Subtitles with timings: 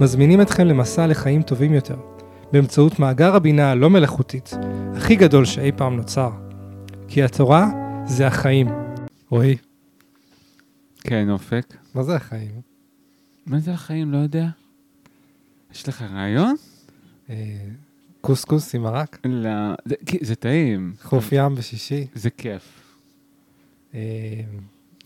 [0.00, 1.96] מזמינים אתכם למסע לחיים טובים יותר,
[2.52, 4.50] באמצעות מאגר הבינה הלא מלאכותית,
[4.96, 6.30] הכי גדול שאי פעם נוצר.
[7.08, 7.68] כי התורה
[8.06, 8.68] זה החיים.
[9.30, 9.56] רועי,
[11.00, 11.76] כן, אופק.
[11.94, 12.60] מה זה החיים?
[13.46, 14.12] מה זה החיים?
[14.12, 14.46] לא יודע.
[15.74, 16.54] יש לך רעיון?
[17.30, 17.36] אה,
[18.20, 19.18] קוסקוס עם מרק?
[19.24, 19.50] לא,
[19.84, 20.92] זה, זה טעים.
[21.02, 22.06] חוף ים בשישי?
[22.14, 22.94] זה כיף.
[23.94, 24.00] אה,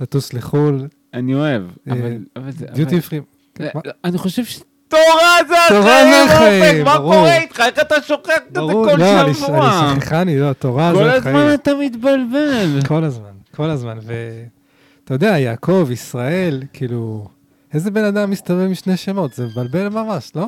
[0.00, 0.88] לטוס לחו"ל?
[1.14, 1.92] אני אוהב, אה,
[2.36, 2.50] אבל...
[2.74, 3.20] דיוטי פרי?
[4.04, 4.60] אני חושב ש...
[4.88, 5.02] תורה
[5.48, 7.12] זה תורה החיים, זה החיים, אופק, מה ברור.
[7.14, 7.60] קורה איתך?
[7.60, 9.90] איך אתה שוכח את זה כל לא, אני- שבוע?
[9.92, 11.54] אני שכחני, לא, תורה כל זה הזמן החיים.
[11.54, 12.80] אתה מתבלבל.
[12.88, 13.24] כל הזמן,
[13.56, 13.98] כל הזמן.
[14.02, 17.28] ואתה יודע, יעקב, ישראל, כאילו,
[17.74, 19.32] איזה בן אדם מסתובב עם שני שמות?
[19.34, 20.46] זה מבלבל ממש, לא?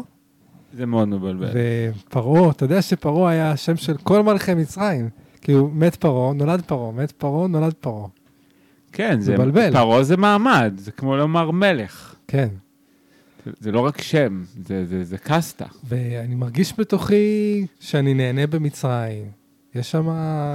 [0.77, 1.49] זה מאוד מבלבל.
[2.09, 5.09] ופרעה, אתה יודע שפרעה היה השם של כל מלכי מצרים.
[5.41, 8.07] כאילו, מת פרעה, נולד פרעה, מת פרעה, נולד פרעה.
[8.93, 9.35] כן, זה...
[9.35, 9.73] מבלבל.
[9.73, 12.15] פרעה זה מעמד, זה כמו לומר מלך.
[12.29, 12.49] כן.
[13.61, 15.67] זה- לא רק שם, זה- זה זה קסטה.
[15.85, 19.25] ואני מרגיש בתוכי שאני נהנה במצרים.
[19.75, 20.09] יש שם,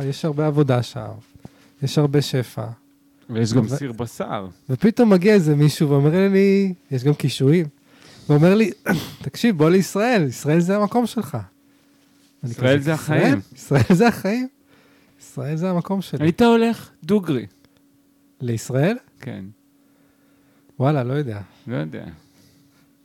[0.09, 1.07] יש הרבה עבודה שם,
[1.83, 2.65] יש הרבה שפע.
[3.29, 4.47] ויש גם ו- סיר בשר.
[4.69, 7.65] ופתאום מגיע איזה מישהו ואומר לי, יש גם קישואים,
[8.29, 8.71] ואומר לי,
[9.25, 11.37] תקשיב, בוא לישראל, ישראל זה המקום שלך.
[12.43, 13.39] ישראל זה החיים.
[13.55, 14.47] ישראל זה החיים?
[15.21, 16.25] ישראל זה המקום שלי.
[16.25, 17.45] היית הולך דוגרי.
[18.41, 18.97] לישראל?
[19.21, 19.45] כן,
[20.79, 21.39] וואלה, לא יודע.
[21.67, 22.05] לא יודע.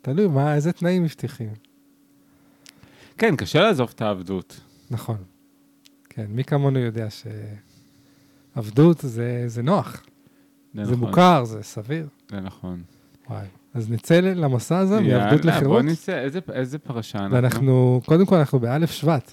[0.03, 1.49] תלוי, מה, איזה תנאים מבטיחים.
[3.19, 4.61] כן, קשה לעזוב את העבדות.
[4.91, 5.17] נכון.
[6.09, 7.09] כן, מי כמונו יודע
[8.55, 10.03] שעבדות זה, זה נוח,
[10.75, 12.07] זה נכון, מוכר, זה סביר.
[12.31, 12.83] זה נכון.
[13.31, 13.47] וואי.
[13.75, 17.35] אז נצא למסע הזה מעבדות יאללה, בוא לחירות, נצא, איזה- איזה פרשה אנחנו?
[17.37, 19.33] ואנחנו, קודם כל אנחנו באלף שבט,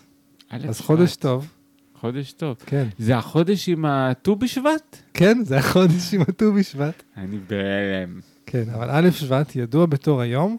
[0.49, 0.85] א' אז שבט.
[0.85, 1.47] חודש טוב,
[1.95, 2.57] חודש טוב.
[2.65, 2.87] כן.
[2.97, 4.97] זה החודש עם הט"ו בשבט?
[5.13, 7.03] כן, זה החודש עם הט"ו בשבט.
[7.17, 8.19] אני בהלם.
[8.45, 10.57] כן, אבל א' שבט ידוע בתור היום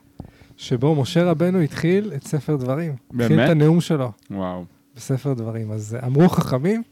[0.59, 2.97] שבו משה רבנו התחיל את ספר דברים.
[3.11, 3.45] התחיל באמת?
[3.45, 4.65] את הנאום שלו וואו.
[4.97, 5.73] בספר דברים.
[5.73, 6.83] אז אה, אמרו חכמים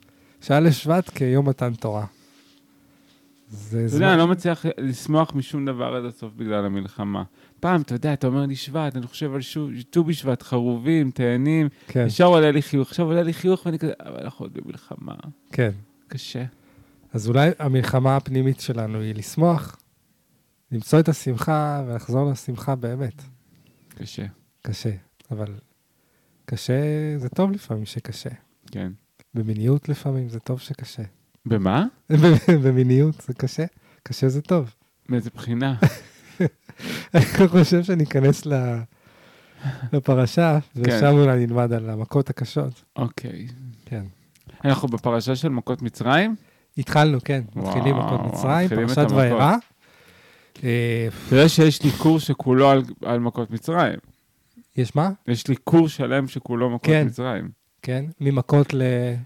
[0.41, 2.05] שא' שבט כיום מתן תורה.
[3.49, 7.23] זה אתה יודע, אני לא מצליח לשמוח משום דבר עד הסוף בגלל המלחמה.
[7.61, 9.41] פעם, אתה יודע, אתה אומר לי שבט, אני חושב על
[9.91, 13.93] ט"ו בשבט, חרובים, תאנים, כן, ישר עולה לי חיוך, עכשיו עולה לי חיוך ואני כזה,
[14.01, 15.15] אבל אנחנו עוד במלחמה.
[15.53, 15.71] כן.
[16.09, 16.45] קשה.
[17.13, 19.77] אז אולי המלחמה הפנימית שלנו היא לשמוח,
[20.73, 23.23] למצוא את השמחה ולחזור לשמחה באמת.
[23.99, 24.27] קשה,
[24.63, 24.91] קשה,
[25.31, 25.55] אבל
[26.45, 26.75] קשה,
[27.19, 28.31] זה טוב לפעמים שקשה.
[28.71, 28.93] כן.
[29.35, 31.03] במיניות לפעמים זה טוב שקשה.
[31.47, 31.85] במה?
[32.65, 33.65] במיניות זה קשה,
[34.03, 34.75] קשה זה טוב.
[35.09, 35.75] מאיזה בחינה?
[37.15, 38.81] אני חושב שניכנס ל-
[39.93, 42.85] לפרשה, ושם אולי נלמד על המכות הקשות.
[42.97, 43.47] אוקיי.
[43.85, 44.05] כן.
[44.65, 46.37] אנחנו בפרשה של מכות מצרים?
[46.79, 49.07] התחלנו, כן, מתחילים מכות מצרים, פרשת.
[49.11, 49.57] וירא.
[50.65, 53.99] אה, יודע שיש לי קורס שכולו על, על מכות מצרים.
[54.77, 55.11] יש מה?
[55.29, 57.07] יש לי קורס שלם שכולו מכות כן.
[57.07, 57.49] מצרים.
[57.83, 58.83] כן, ממכות ל...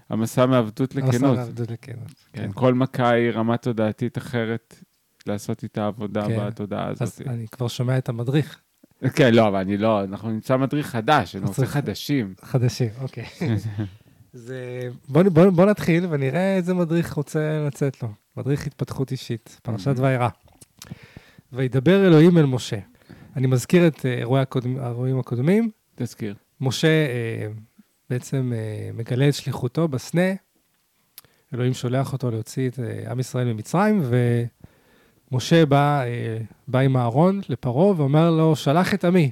[0.09, 1.13] המסע מעבדות לכנות.
[1.13, 2.07] המסע לעבדות לכנות.
[2.33, 2.43] כן.
[2.43, 2.51] כן.
[2.53, 4.75] כל מכה היא רמה תודעתית אחרת
[5.27, 6.47] לעשות איתה עבודה כן.
[6.47, 7.01] בתודעה הזאת.
[7.01, 8.59] אז אני כבר שומע את המדריך.
[9.15, 12.33] כן, לא, אבל אני לא, אנחנו נמצא מדריך חדש, אני רוצה חדשים.
[12.41, 13.25] חדשים, אוקיי.
[14.33, 14.89] זה...
[15.09, 18.09] בוא, בוא, בוא נתחיל ונראה איזה מדריך רוצה לצאת לו.
[18.37, 20.01] מדריך התפתחות אישית, פרשת Mhm.
[20.01, 20.29] וירא.
[21.53, 22.77] וידבר אלוהים אל משה.
[23.35, 25.69] אני מזכיר את אה, אירועי הקודמ- האירועים הקודמים.
[25.95, 26.35] תזכיר.
[26.61, 27.47] משה אה,
[28.09, 30.21] בעצם אה, מגלה את שליחותו בסנה.
[31.53, 34.01] אלוהים שולח אותו להוציא את אה, עם ישראל ממצרים,
[35.31, 39.31] ומשה בא, אה, בא עם אהרון לפרעה ואומר לו, שלח את עמי.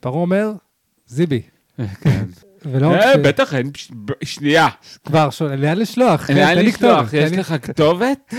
[0.00, 0.52] פרעה אומר,
[1.06, 1.42] זיבי.
[2.00, 2.24] כן.
[2.72, 3.16] ולא רק אה, ש...
[3.16, 3.70] בטח, אין,
[4.24, 4.68] שנייה.
[5.04, 5.28] כבר,
[5.58, 6.26] לאן לשלוח?
[6.26, 7.12] כן, לאן לי לשלוח?
[7.14, 8.34] יש לך כתובת?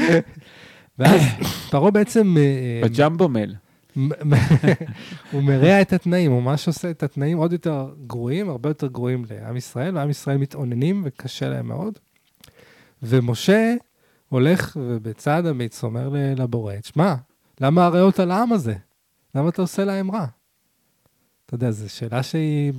[1.00, 1.22] ואז
[1.72, 3.56] פרעה בעצם, אה, בג'מבומל.
[3.96, 4.38] מ- מ-
[5.32, 9.26] הוא מרע את התנאים, הוא ממש עושה את התנאים עוד יותר גרועים, הרבה יותר גרועים
[9.30, 12.00] לעם ישראל, ועם ישראל מתאוננים וקשה להם מאוד.
[13.04, 13.74] ומשה
[14.30, 17.16] הולך ובצד אמיץ אומר לבורא, שמע,
[17.62, 18.74] למה הרעות על העם הזה?
[19.36, 20.26] למה אתה עושה להם רע?
[21.46, 22.74] אתה יודע, זו שאלה שהיא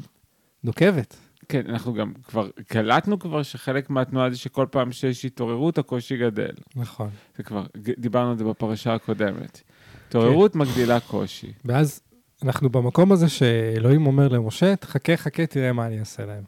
[0.64, 1.16] נוקבת.
[1.50, 6.52] כן, אנחנו גם כבר קלטנו כבר שחלק מהתנועה זה שכל פעם שיש התעוררות, הקושי גדל.
[6.76, 7.10] נכון.
[7.36, 7.66] זה כבר,
[7.98, 9.60] דיברנו על זה בפרשה הקודמת.
[10.08, 11.52] התעוררות מגדילה קושי.
[11.64, 12.00] ואז
[12.42, 16.44] אנחנו במקום הזה שאלוהים אומר למשה, חכה, חכה, תראה מה אני אעשה להם.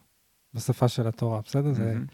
[0.54, 1.72] בשפה של התורה, בסדר?
[1.72, 2.06] זה, מהמם.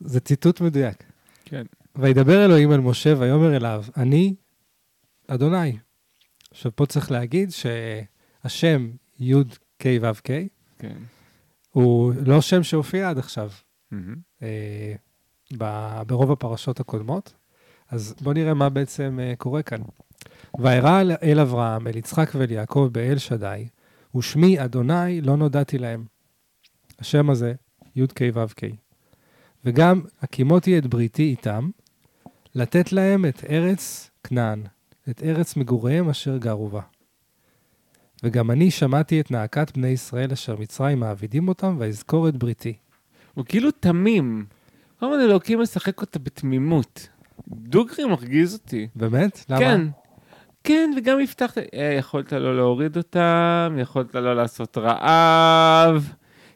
[0.00, 1.04] זה ציטוט מדויק.
[1.44, 1.64] כן.
[1.96, 4.34] וידבר אלוהים אל משה ויאמר אליו, אני
[5.28, 5.78] אדוני.
[6.50, 8.90] עכשיו פה צריך להגיד שהשם
[9.20, 9.34] י'
[9.78, 10.30] ק' ו' ק'
[10.78, 10.96] כן.
[11.74, 13.50] הוא לא שם שהופיע עד עכשיו
[13.90, 14.14] מהמם.
[14.42, 14.94] אה,
[15.58, 17.34] ב- ברוב הפרשות הקודמות.
[17.90, 19.78] אז בואו נראה מה בעצם אה, קורה כאן.
[20.58, 23.68] וירא אל- אברהם, אל יצחק ואל יעקב באל שדי,
[24.16, 26.04] ושמי אדוני לא נודעתי להם.
[26.98, 27.52] השם הזה,
[27.96, 28.64] י' ק' ו' ק'.
[29.64, 31.70] וגם הקימותי את בריתי איתם,
[32.54, 34.62] לתת להם את ארץ כנען,
[35.10, 36.80] את ארץ מגוריהם אשר גרו בה.
[38.24, 42.72] וגם אני שמעתי את נאקת בני ישראל אשר מצרים מעבידים אותם, ואזכור את בריתי.
[43.34, 44.44] הוא כאילו תמים.
[45.00, 47.08] כל הזמן אלוקים משחק אותה בתמימות.
[47.48, 48.88] דוגרי מרגיז אותי.
[48.96, 49.44] באמת?
[49.48, 49.58] למה?
[49.58, 49.80] כן.
[50.64, 56.12] כן, וגם הבטחת, אה, יכולת לא להוריד אותם, יכולת לא לעשות רעב,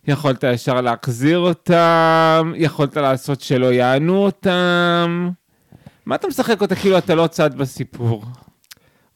[0.09, 5.31] יכולת ישר להחזיר אותם, יכולת לעשות שלא יענו אותם.
[6.07, 8.25] מה אתה משחק אותה כאילו אתה לא צד בסיפור?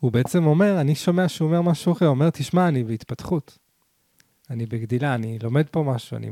[0.02, 3.58] הוא בעצם אומר, אני שומע שהוא אומר משהו אחר, הוא אומר, תשמע, אני בהתפתחות.
[4.50, 6.31] אני בגדילה, אני לומד פה משהו, אני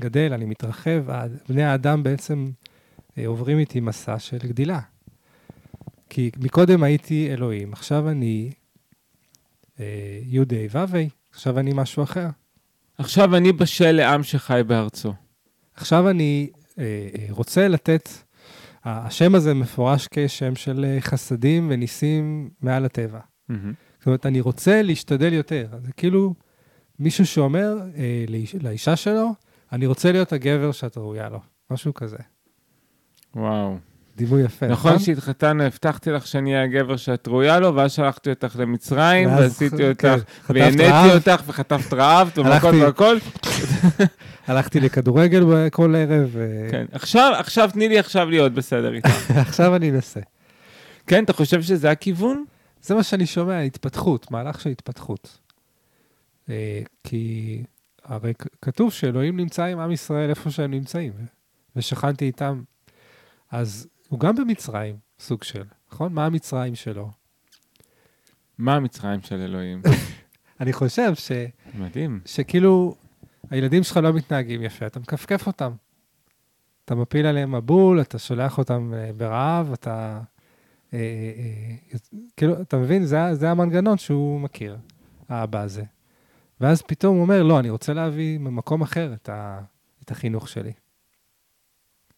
[0.00, 1.04] גדל, אני מתרחב,
[1.48, 2.50] בני האדם בעצם
[3.18, 4.80] אה, עוברים איתי מסע של גדילה.
[6.10, 8.52] כי מקודם הייתי אלוהים, עכשיו אני
[9.80, 10.42] אה, י' ה'
[10.74, 10.98] ו' ה',
[11.30, 12.28] עכשיו אני משהו אחר.
[12.98, 15.12] עכשיו אני בשל לעם שחי בארצו.
[15.74, 18.08] עכשיו אני אה, רוצה לתת,
[18.84, 23.20] השם הזה מפורש כשם של אה, חסדים וניסים מעל הטבע.
[23.98, 25.66] זאת אומרת, אני רוצה להשתדל יותר.
[25.84, 26.34] זה כאילו
[26.98, 29.34] מישהו שאומר אה, לאיש, לאישה שלו,
[29.72, 31.40] אני רוצה להיות הגבר שאת ראויה לו.
[31.70, 32.16] משהו כזה.
[33.36, 33.76] וואו.
[34.16, 38.56] דימוי יפה, נכון שהתחתנו, הבטחתי לך שאני אהיה הגבר שאת ראויה לו, ואז שלחתי אותך
[38.58, 41.14] למצרים, ועשיתי כן, אותך, חטפת והנאתי.
[41.14, 43.16] אותך, וחטפת רעב, הלכתי- והכל.
[44.46, 46.36] הלכתי לכדורגל כל ערב,
[46.70, 46.86] כן.
[46.92, 49.30] עכשיו, עכשיו, תני לי עכשיו להיות בסדר איתך.
[49.48, 50.20] עכשיו אני אנסה.
[51.06, 52.44] כן, אתה חושב שזה הכיוון?
[52.82, 55.38] זה מה שאני שומע, התפתחות, מהלך של התפתחות.
[56.50, 57.62] אה, כי
[58.04, 58.32] הרי
[58.62, 61.12] כתוב שאלוהים נמצא עם עם ישראל איפה שהם נמצאים,
[61.76, 62.62] ושכנתי איתם.
[63.50, 66.12] אז הוא גם במצרים, סוג של, נכון?
[66.12, 67.10] מה המצרים שלו?
[68.58, 69.82] מה המצרים של אלוהים?
[70.60, 71.32] אני חושב ש...
[71.74, 72.20] מדהים.
[72.26, 72.94] שכאילו,
[73.50, 75.72] הילדים שלך לא מתנהגים יפה, אתה מכפכף אותם.
[76.84, 80.20] אתה מפיל עליהם מבול, אתה שולח אותם אה, ברעב, אתה...
[80.94, 81.02] אה, אה,
[81.92, 83.04] אה, כאילו, אתה מבין?
[83.04, 84.78] זה, זה המנגנון שהוא מכיר,
[85.28, 85.84] האבא הזה.
[86.60, 89.60] ואז פתאום הוא אומר, לא, אני רוצה להביא ממקום אחר את, ה,
[90.04, 90.72] את החינוך שלי.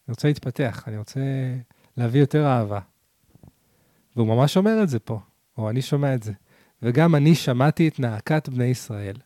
[0.06, 1.20] אני רוצה להתפתח, אני רוצה
[1.96, 2.80] להביא יותר אהבה.
[4.16, 5.20] והוא ממש אומר את זה פה,
[5.58, 6.32] או אני שומע את זה.
[6.82, 9.16] וגם אני שמעתי את נאקת בני ישראל.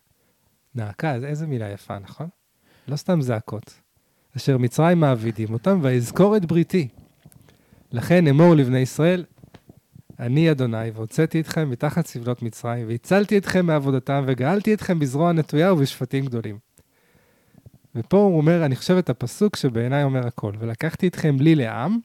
[0.75, 2.27] נאקה, איזה מילה יפה, נכון?
[2.87, 3.73] לא סתם זעקות.
[4.37, 6.87] אשר מצרים מעבידים אותם, ואזכור את בריתי.
[7.91, 9.25] לכן אמור לבני ישראל,
[10.19, 16.25] אני אדוני, והוצאתי אתכם מתחת סבלות מצרים, והצלתי אתכם מעבודתם, וגאלתי אתכם בזרוע נטויה ובשפטים
[16.25, 16.57] גדולים.
[17.95, 21.99] ופה הוא אומר, אני חושב את הפסוק שבעיניי אומר הכל, ולקחתי אתכם לי לעם,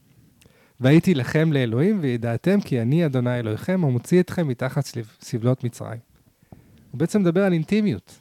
[0.81, 4.85] והייתי לכם לאלוהים, וידעתם כי אני אדוני אלוהיכם, המוציא אתכם מתחת
[5.21, 5.99] סבלות מצרים.
[6.91, 8.21] הוא בעצם מדבר על אינטימיות.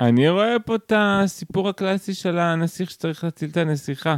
[0.00, 4.16] אני רואה פה את הסיפור הקלאסי של הנסיך שצריך להציל את הנסיכה.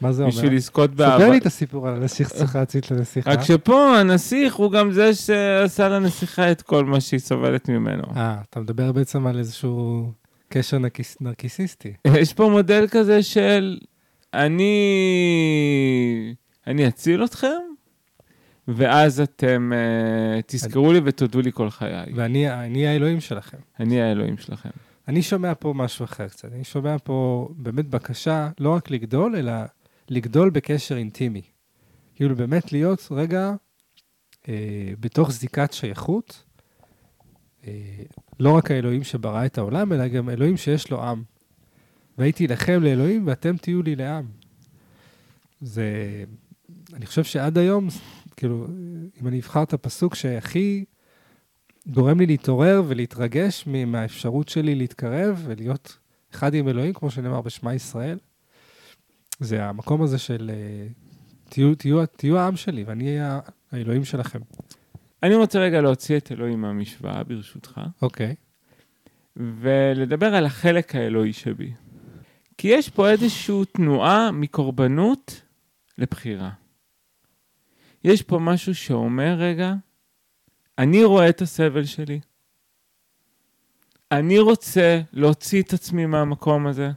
[0.00, 0.34] מה זה אומר?
[0.34, 1.28] בשביל לזכות ספר באהבה.
[1.28, 3.30] לי את הסיפור על הנסיך שצריך להציל את הנסיכה.
[3.30, 8.02] רק שפה הנסיך הוא גם זה שעשה לנסיכה את כל מה שהיא סובלת ממנו.
[8.16, 10.12] אה, אתה מדבר בעצם על איזשהו
[10.48, 11.92] קשר נרקיס, נרקיסיסטי.
[12.20, 13.78] יש פה מודל כזה של
[14.34, 14.74] אני,
[16.66, 17.48] אני אציל אתכם,
[18.68, 22.12] ואז אתם uh, תזכרו לי ותודו לי כל חיי.
[22.14, 23.58] ואני אני האלוהים שלכם.
[23.80, 24.70] אני האלוהים שלכם.
[25.08, 26.52] אני שומע פה משהו אחר קצת.
[26.52, 29.52] אני שומע פה באמת בקשה לא רק לגדול, אלא
[30.08, 31.42] לגדול בקשר אינטימי.
[32.14, 33.52] כאילו באמת להיות רגע
[34.48, 34.54] אה,
[35.00, 36.44] בתוך זיקת שייכות,
[37.66, 37.72] אה,
[38.40, 41.22] לא רק האלוהים שברא את העולם, אלא גם אלוהים שיש לו עם.
[42.18, 44.26] והייתי לכם לאלוהים ואתם תהיו לי לעם.
[45.60, 45.84] זה,
[46.94, 47.88] אני חושב שעד היום,
[48.36, 48.66] כאילו,
[49.22, 50.84] אם אני אבחר את הפסוק שהכי
[51.86, 55.98] גורם לי להתעורר ולהתרגש מהאפשרות שלי להתקרב ולהיות
[56.34, 58.18] אחד עם אלוהים, כמו שנאמר בשמע ישראל,
[59.40, 60.86] זה המקום הזה של אה,
[61.48, 63.40] תהיו, תהיו, תהיו העם שלי ואני אהיה
[63.72, 64.38] האלוהים שלכם.
[65.22, 68.34] אני רוצה רגע להוציא את אלוהים מהמשוואה, ברשותך, אוקיי.
[69.36, 71.72] ולדבר על החלק האלוהי שבי.
[72.58, 75.42] כי יש פה איזושהי תנועה מקורבנות
[75.98, 76.50] לבחירה.
[78.04, 79.74] יש פה משהו שאומר, רגע,
[80.78, 82.20] אני רואה את הסבל שלי.
[84.12, 86.90] אני רוצה להוציא את עצמי מהמקום הזה.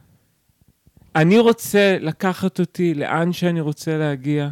[1.16, 4.48] אני רוצה לקחת אותי לאן שאני רוצה להגיע.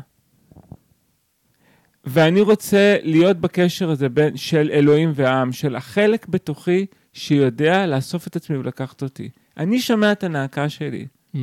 [2.05, 8.37] ואני רוצה להיות בקשר הזה בין, של אלוהים והעם, של החלק בתוכי שיודע לאסוף את
[8.37, 9.31] עצמי ולקחת אותי.
[9.61, 11.07] אני שומע את הנאקה שלי.
[11.35, 11.39] Mm.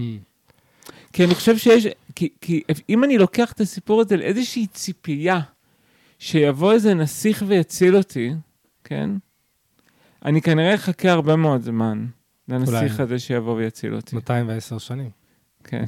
[1.14, 5.40] כי אני חושב שיש, כי, כי אם אני לוקח את הסיפור הזה לאיזושהי ציפייה
[6.20, 8.34] שיבוא איזה נסיך ויציל אותי,
[8.84, 9.10] כן?
[10.26, 12.06] אני כנראה אחכה הרבה מאוד זמן
[12.48, 13.00] לנסיך.
[13.00, 14.16] הזה שיבוא ויציל אותי.
[14.16, 15.10] 210 שנים.
[15.64, 15.86] כן.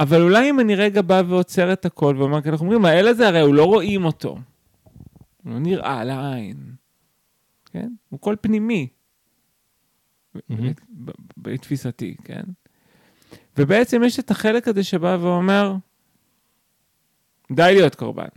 [0.00, 3.28] אבל אולי אם אני רגע בא ועוצר את הכל ואומר, כי אנחנו אומרים, האל הזה
[3.28, 4.38] הרי הוא לא רואים אותו.
[5.44, 6.56] הוא לא נראה לעין.
[7.72, 7.88] כן?
[8.08, 8.88] הוא קול פנימי.
[11.36, 12.42] בתפיסתי, כן?
[13.58, 15.74] ובעצם יש את החלק הזה שבא ואומר,
[17.52, 18.28] די להיות קורבן.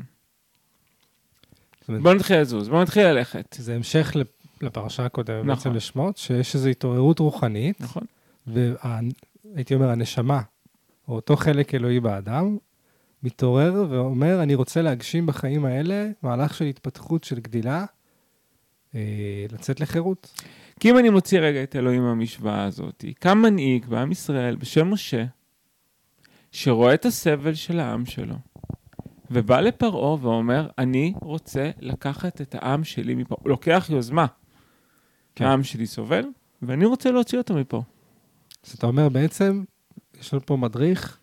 [1.90, 3.56] בוא נתחיל לזוז, בוא נתחיל ללכת.
[3.60, 4.28] זה המשך לפ-
[4.62, 5.48] לפרשה הקודמת, נכון.
[5.56, 8.04] בעצם לשמות, שיש איזו התעוררות רוחנית, נכון?
[8.48, 10.42] והייתי אומר, הנשמה,
[11.08, 12.58] או אותו חלק אלוהי באדם,
[13.24, 17.86] מתעורר ואומר, אני רוצה להגשים בחיים האלה מהלך של התפתחות, של גדילה,
[18.96, 19.02] אה,
[19.52, 20.42] לצאת לחירות.
[20.80, 25.26] כי אם אני מוציא רגע את אלוהים מהמשוואה הזאת, קם מנהיג בעם ישראל בשם משה,
[26.52, 28.36] שרואה את הסבל של העם שלו,
[29.32, 33.36] ובא לפרעה ואומר, אני רוצה לקחת את העם שלי מפה.
[33.40, 34.26] הוא לוקח יוזמה.
[35.36, 35.46] כן.
[35.46, 36.26] העם שלי סובל,
[36.62, 37.84] ואני רוצה להוציא אותו מפה.
[38.66, 39.64] אז אתה אומר, בעצם,
[40.20, 41.18] יש לנו פה מדריך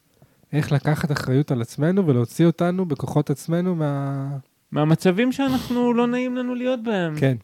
[0.53, 4.29] איך לקחת אחריות על עצמנו ולהוציא אותנו בכוחות עצמנו מה...
[4.71, 7.15] מהמצבים שאנחנו, לא נעים לנו להיות בהם.
[7.21, 7.37] כן.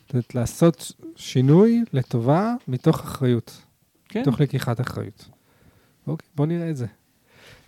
[0.00, 3.62] זאת אומרת, לעשות שינוי לטובה מתוך אחריות,
[4.08, 4.20] כן.
[4.20, 5.28] מתוך לקיחת אחריות.
[6.06, 6.86] אוקיי, בואו נראה את זה.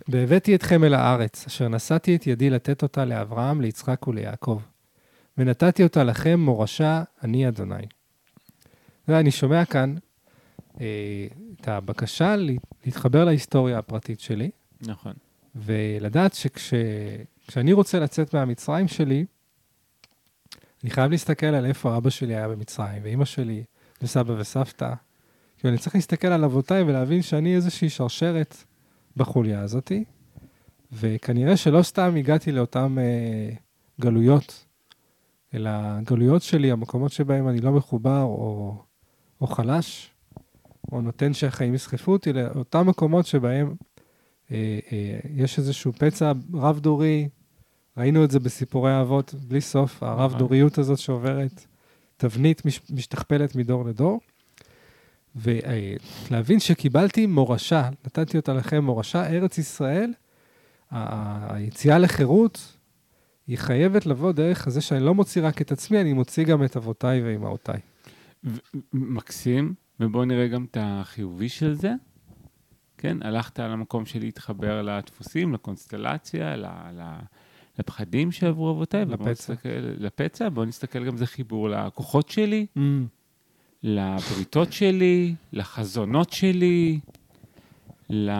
[0.07, 4.61] והבאתי אתכם אל הארץ, אשר נשאתי את ידי לתת אותה לאברהם, ליצחק וליעקב.
[5.37, 7.83] ונתתי אותה לכם מורשה, אני אדוני.
[9.07, 9.95] ואני שומע כאן
[10.81, 11.27] אה,
[11.61, 12.53] את הבקשה לה-
[12.85, 14.49] להתחבר להיסטוריה הפרטית שלי,
[14.81, 15.13] נכון.
[15.55, 19.25] ולדעת שכשאני רוצה לצאת מהמצרים שלי,
[20.83, 23.63] אני חייב להסתכל על איפה אבא שלי היה במצרים, ואימא שלי,
[24.01, 24.93] וסבא וסבתא.
[25.57, 28.55] כי אני צריך להסתכל על אבותיי ולהבין שאני איזושהי שרשרת
[29.17, 30.03] בחוליה הזאתי,
[30.91, 33.49] וכנראה שלא סתם הגעתי לאותן אה,
[34.01, 34.65] גלויות,
[35.53, 38.77] אלא הגלויות שלי, המקומות שבהם אני לא מחובר או,
[39.41, 40.11] או חלש,
[40.91, 43.75] או נותן שהחיים יסחפו אותי, לאותם מקומות שבהם
[44.51, 47.29] אה, אה, יש איזשהו פצע רב-דורי,
[47.97, 51.65] ראינו את זה בסיפורי האבות בלי סוף, הרב-דוריות הזאת שעוברת,
[52.17, 54.19] תבנית מש, משתכפלת מדור לדור.
[55.35, 60.13] ולהבין שקיבלתי מורשה, נתתי אותה לכם מורשה, ארץ ישראל,
[60.91, 62.77] היציאה לחירות,
[63.47, 66.77] היא חייבת לבוא דרך זה שאני לא מוציא רק את עצמי, אני מוציא גם את
[66.77, 67.79] אבותיי ואימהותיי.
[68.93, 71.93] מקסים, ובואו נראה גם את החיובי של זה.
[72.97, 77.19] כן, הלכת על המקום של להתחבר לדפוסים, לקונסטלציה, ל- ל-
[77.79, 79.05] לפחדים שעברו אבותיי.
[79.05, 79.31] לפצע.
[79.31, 82.65] נסתכל, לפצע, בואו נסתכל גם זה חיבור לכוחות שלי,
[83.83, 86.99] לבריתות שלי, לחזונות שלי,
[88.11, 88.31] ל...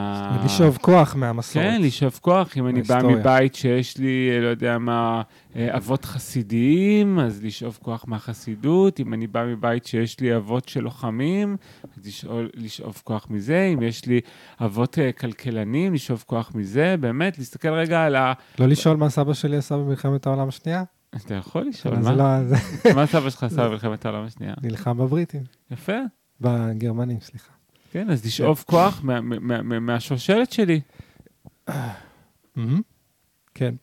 [0.41, 1.65] ולשאוב כוח מהמסורת.
[1.65, 2.57] כן, לשאוב כוח.
[2.57, 2.99] אם אני בא.
[3.03, 5.21] מבית שיש לי, לא יודע מה,
[5.55, 8.99] אה, אבות חסידיים, אז לשאוב כוח מהחסידות.
[8.99, 13.71] אם אני בא מבית שיש לי אבות של לוחמים, אז לשאול, לשאוב כוח מזה.
[13.73, 14.21] אם יש לי
[14.61, 16.95] אבות אה, כלכלנים, לשאוב כוח מזה.
[16.99, 18.33] באמת, להסתכל רגע על ה...
[18.59, 20.83] לא לשאול מה סבא שלי עשה במלחמת העולם השנייה?
[21.15, 22.15] אתה יכול לשאול, מה?
[22.15, 22.55] לא, זה
[22.95, 24.53] מה סבא שלך עשה במלחמת העולם השנייה?
[24.63, 25.97] נלחם בבריטים, יפה.
[26.41, 27.60] בגרמנים, סליחה.
[27.91, 30.81] כן, אז לשאוב כוח מה- מה- מה- מהשושלת שלי.
[33.53, 33.75] כן,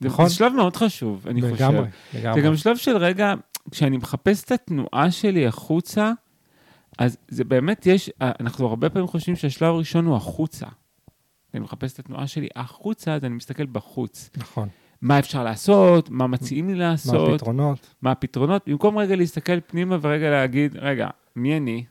[0.00, 0.28] זה- נכון.
[0.28, 1.54] זה שלב מאוד חשוב, אני חושב.
[1.54, 2.42] לגמרי, זה לגמרי.
[2.42, 3.34] גם שלב של רגע,
[3.70, 6.12] כשאני מחפש את התנועה שלי החוצה,
[6.98, 10.66] אז זה באמת יש, אה, אנחנו הרבה פעמים חושבים שהשלב הראשון הוא החוצה.
[11.54, 14.30] אני מחפש את התנועה שלי החוצה, אז אני מסתכל בחוץ.
[14.36, 14.68] נכון.
[15.02, 17.94] מה אפשר לעשות, מה מציעים לי מה לעשות, הפתרונות?
[18.02, 21.84] מה הפתרונות, במקום רגע להסתכל פנימה ורגע להגיד, רגע, מי אני?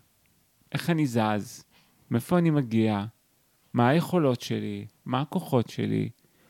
[0.74, 1.64] איך אני זז?
[2.12, 3.06] מאיפה אני מגיע?
[3.74, 4.86] מה היכולות שלי?
[5.06, 6.10] מה הכוחות שלי?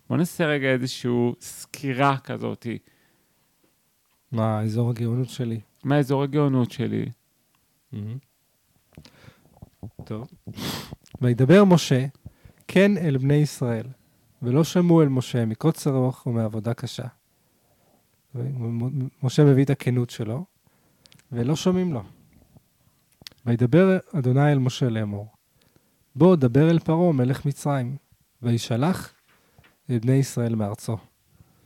[0.09, 1.11] בוא נעשה רגע איזושהי
[1.41, 2.77] סקירה כזאתי.
[4.31, 5.59] מה אזור הגאונות שלי?
[5.83, 7.05] מה אזור הגאונות שלי?
[10.03, 10.27] טוב.
[11.21, 12.05] וידבר משה
[12.67, 13.85] כן אל בני ישראל,
[14.41, 17.07] ולא שמעו אל משה מקוצר רוח ומעבודה קשה.
[19.23, 20.45] משה מביא את הכנות שלו,
[21.31, 22.03] ולא שומעים לו.
[23.45, 25.27] וידבר אדוני אל משה לאמור,
[26.15, 27.95] בוא דבר אל פרעה מלך מצרים,
[28.41, 29.13] וישלח
[29.91, 30.97] את בני ישראל מארצו.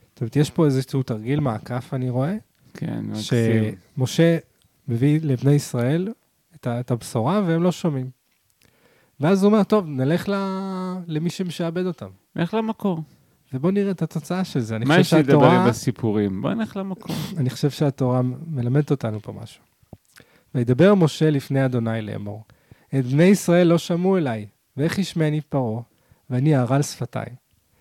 [0.08, 2.36] זאת אומרת, יש פה איזשהו תרגיל מעקף, אני רואה,
[2.74, 3.74] כן, מקסים.
[3.96, 4.38] שמשה
[4.88, 6.12] מביא לבני ישראל
[6.54, 8.10] את, את הבשורה והם לא שומעים.
[9.20, 10.34] ואז הוא אומר, טוב, נלך ל...
[11.06, 12.08] למי שמשעבד אותם.
[12.36, 13.02] נלך למקור.
[13.52, 14.78] ובואו נראה את התוצאה של זה.
[14.78, 16.42] מה יש לי לדבר עם הסיפורים?
[16.42, 17.16] בוא נלך למקור.
[17.36, 19.62] אני חושב שהתורה מלמדת אותנו פה משהו.
[20.54, 22.44] וידבר משה לפני אדוני לאמור,
[22.98, 25.82] את בני ישראל לא שמעו אליי, ואיך ישמעני פרעה,
[26.30, 27.26] ואני אערל שפתיי.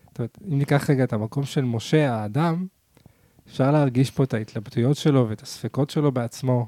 [0.07, 2.67] זאת אומרת, אם ניקח רגע את המקום של משה, האדם,
[3.47, 6.67] אפשר להרגיש פה את ההתלבטויות שלו ואת הספקות שלו בעצמו.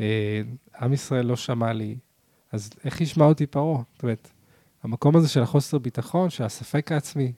[0.00, 0.42] אה,
[0.80, 1.96] עם ישראל לא שמע לי,
[2.52, 3.82] אז איך ישמע אותי פרעה?
[3.94, 4.30] זאת אומרת,
[4.82, 7.32] המקום הזה של החוסר ביטחון, של הספק העצמי,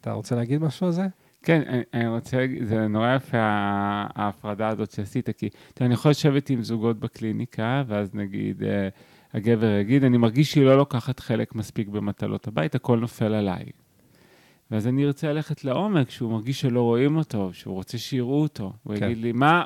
[0.00, 1.06] אתה רוצה להגיד משהו על זה?
[1.46, 6.10] כן, אני, אני רוצה זה נורא יפה ההפרדה הזאת שעשית, כי אתה, יודע, אני יכול
[6.10, 8.88] לשבת עם זוגות בקליניקה, ואז נגיד, אה,
[9.34, 13.64] הגבר יגיד, אני מרגיש שהיא לא לוקחת חלק מספיק במטלות הבית, הכל נופל עליי.
[14.70, 18.72] ואז אני ארצה ללכת לעומק, שהוא מרגיש שלא רואים אותו, שהוא רוצה שיראו אותו.
[18.82, 19.04] הוא כן.
[19.04, 19.64] יגיד לי, מה,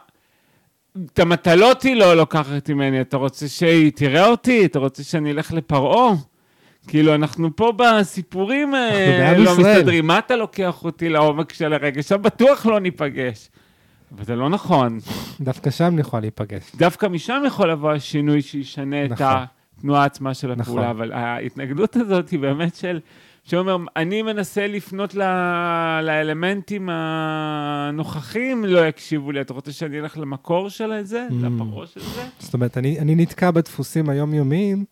[1.05, 4.65] את המטלות היא לא לוקחת ממני, אתה רוצה שהיא תראה אותי?
[4.65, 6.15] אתה רוצה שאני אלך לפרעה?
[6.89, 9.77] כאילו, אנחנו פה בסיפורים אה, לא ישראל.
[9.77, 10.07] מסתדרים.
[10.07, 11.99] מה אתה לוקח אותי לעומק של הרגש?
[11.99, 13.49] עכשיו בטוח לא ניפגש.
[14.17, 14.99] אבל זה לא נכון.
[15.41, 16.63] דווקא שם נוכל להיפגש.
[16.77, 19.27] דווקא משם יכול לבוא השינוי שישנה את נכון.
[19.79, 20.61] התנועה עצמה של נכון.
[20.61, 23.01] הפעולה, אבל ההתנגדות הזאת היא באמת של,
[23.45, 25.23] שאומר, אני מנסה לפנות ל...
[26.03, 31.27] לאלמנטים הנוכחים, לא יקשיבו לי, אתה רוצה שאני אלך למקור של זה?
[31.31, 31.35] Mm.
[31.47, 32.23] לפרעה של זה?
[32.39, 34.85] זאת אומרת, אני, אני נתקע בדפוסים היומיומיים,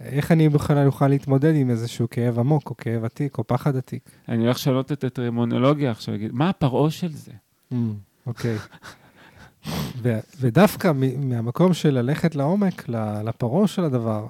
[0.00, 4.10] איך אני בכלל אוכל להתמודד עם איזשהו כאב עמוק, או כאב עתיק, או פחד עתיק?
[4.28, 7.32] אני הולך לשנות את הטרימונולוגיה עכשיו, להגיד, מה הפרעה של זה?
[8.26, 8.56] אוקיי.
[10.02, 12.88] ו- ודווקא מהמקום של ללכת לעומק,
[13.24, 14.26] לפרעה של הדבר,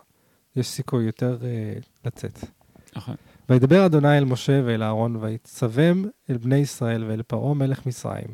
[0.56, 2.38] יש סיכוי יותר uh, לצאת.
[2.97, 3.14] נכון.
[3.49, 8.28] וידבר אדוני אל משה ואל אהרון, ויצווים אל בני ישראל ואל פרעה מלך מצרים,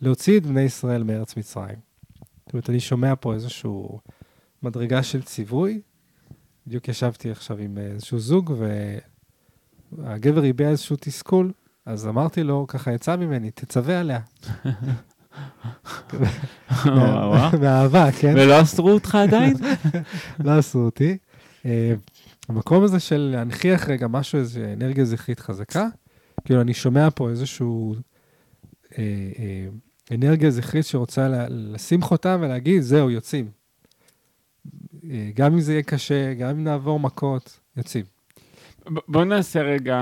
[0.00, 1.76] להוציא את בני ישראל מארץ מצרים.
[2.44, 4.00] זאת אומרת, אני שומע פה איזשהו
[4.62, 5.80] מדרגה של ציווי.
[6.70, 8.54] בדיוק ישבתי עכשיו עם איזשהו זוג,
[9.92, 11.52] והגבר הביע איזשהו תסכול,
[11.86, 14.20] אז אמרתי לו, ככה יצא ממני, תצווה עליה.
[17.60, 18.34] מאהבה, כן?
[18.36, 19.56] ולא אסרו אותך עדיין?
[20.44, 21.16] לא עשו אותי.
[21.66, 21.94] אה,
[22.48, 25.86] המקום הזה של להנכיח רגע משהו, איזו אנרגיה זכרית חזקה,
[26.44, 27.94] כאילו אני שומע פה איזשהו
[28.98, 29.02] אה,
[29.38, 29.66] אה,
[30.14, 33.59] אנרגיה זכרית שרוצה לה, לשים חותם ולהגיד, זהו, יוצאים.
[35.34, 38.04] גם אם זה יהיה קשה, גם אם נעבור מכות, יוצאים.
[39.08, 40.00] בוא נעשה רגע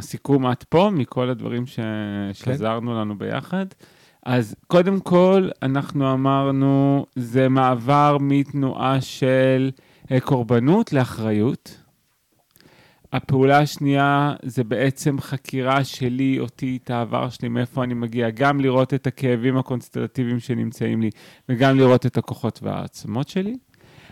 [0.00, 1.78] סיכום עד פה, מכל הדברים ש...
[2.32, 3.66] שעזרנו לנו ביחד.
[4.26, 9.70] אז קודם כל, אנחנו אמרנו, זה מעבר מתנועה של
[10.10, 11.76] אה, קורבנות לאחריות.
[13.12, 18.94] הפעולה השנייה זה בעצם חקירה שלי, אותי, את העבר שלי, מאיפה אני מגיע, גם לראות
[18.94, 21.10] את הכאבים הקונסטלטיביים שנמצאים לי,
[21.48, 23.56] וגם לראות את הכוחות והעצמות שלי.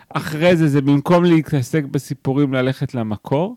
[0.09, 3.55] אחרי זה, זה במקום להתעסק בסיפורים, ללכת למקור.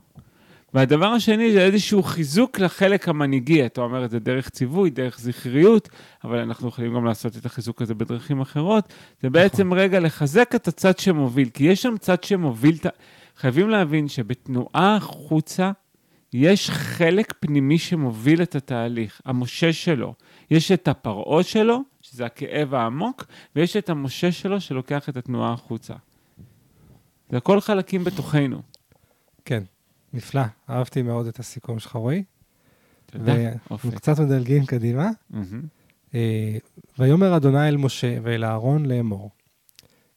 [0.75, 3.67] והדבר השני זה איזשהו חיזוק לחלק המנהיגי.
[3.67, 5.88] אתה אומר את זה דרך ציווי, דרך זכריות,
[6.25, 8.93] אבל אנחנו יכולים גם לעשות את החיזוק הזה בדרכים אחרות.
[9.23, 12.77] זה בעצם רגע לחזק את הצד שמוביל, כי יש שם צד שמוביל,
[13.37, 15.71] חייבים להבין שבתנועה החוצה
[16.33, 20.15] יש חלק פנימי שמוביל את התהליך, המשה שלו.
[20.51, 23.25] יש את הפרעה שלו, שזה הכאב העמוק,
[23.57, 25.95] ויש את המשה שלו שלוקח את התנועה החוצה.
[27.33, 28.62] זה הכל חלקים בתוכנו.
[29.45, 29.62] כן,
[30.12, 30.42] נפלא.
[30.71, 32.25] אהבתי מאוד את הסיכום שלך, רועי.
[33.07, 33.95] תודה, ואנחנו אופק.
[33.95, 35.11] קצת מדלגים קדימה.
[36.14, 36.57] אה,
[36.99, 39.31] ויאמר אדוני אל משה ואל אהרון לאמור,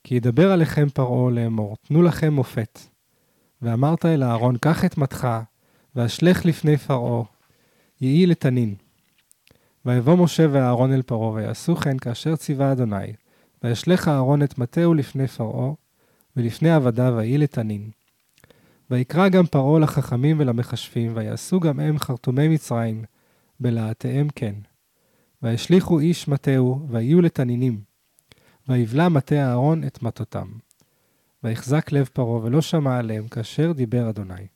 [0.04, 2.80] כי ידבר עליכם פרעה לאמור, תנו לכם מופת.
[3.62, 5.28] ואמרת אל אהרון, קח את מטך,
[5.96, 7.24] ואשלך לפני פרעה,
[8.02, 8.76] יהי לתנין.
[9.86, 13.14] ויבוא משה ואהרון אל פרעה, ויעשו כן כאשר ציווה אדוני.
[13.64, 15.72] וישלך אהרון את מטהו לפני פרעה,
[16.38, 17.90] ולפני עבדיו ויהי לתנין.
[18.92, 23.04] ויקרא גם פרעה לחכמים ולמחשבים, ויעשו גם הם חרטומי מצרים,
[23.60, 24.56] בלהטיהם כן.
[25.42, 27.82] וישליכו איש מטהו, ויהיו לתנינים.
[28.70, 30.48] ויבלע מטה אהרון את מטותם.
[31.44, 34.48] ויחזק לב פרעה, ולא שמע עליהם, כאשר דיבר אדוני.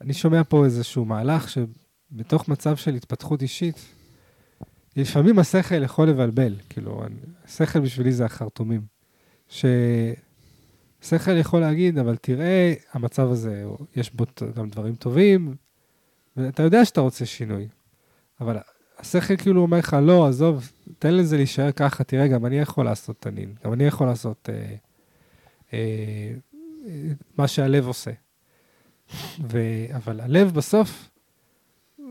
[0.00, 3.76] אני שומע פה איזשהו מהלך שבתוך מצב של התפתחות אישית,
[4.96, 7.02] לפעמים השכל יכול לבלבל, כאילו,
[7.44, 8.80] השכל בשבילי זה החרטומים.
[11.02, 13.64] ששכל יכול להגיד, אבל תראה, המצב הזה,
[13.96, 15.54] יש בו גם דברים טובים,
[16.36, 17.68] ואתה יודע שאתה רוצה שינוי.
[18.40, 18.56] אבל
[18.98, 23.20] השכל כאילו אומר לך, לא, עזוב, תן לזה להישאר ככה, תראה, גם אני יכול לעשות
[23.20, 24.74] תנין, גם אני יכול לעשות אה,
[25.72, 26.34] אה,
[26.86, 28.10] אה, מה שהלב עושה.
[29.50, 29.58] ו,
[29.96, 31.10] אבל הלב בסוף,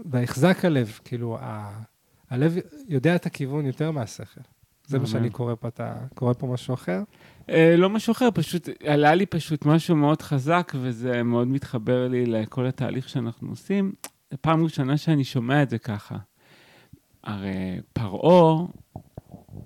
[0.06, 1.82] ויחזק הלב, כאילו, ה,
[2.30, 2.56] הלב
[2.88, 4.41] יודע את הכיוון יותר מהשכל.
[4.88, 5.06] זה מה.
[5.06, 7.04] שאני קורא פה, אתה קורא פה משהו אחר?
[7.52, 12.26] אה, לא משהו אחר, פשוט עלה לי פשוט משהו מאוד חזק, וזה מאוד מתחבר לי
[12.26, 13.94] לכל התהליך שאנחנו עושים.
[14.42, 16.18] פעם ראשונה שאני שומע את זה ככה.
[17.24, 18.66] הרי פרעה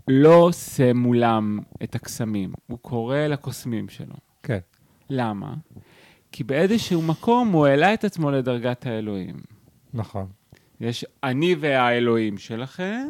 [0.07, 4.15] לא עושה מולם את הקסמים, הוא קורא לקוסמים שלו.
[4.43, 4.59] כן.
[5.09, 5.53] למה?
[6.31, 9.35] כי באיזשהו מקום הוא העלה את עצמו לדרגת האלוהים.
[9.93, 10.27] נכון.
[10.81, 13.07] יש אני והאלוהים שלכם,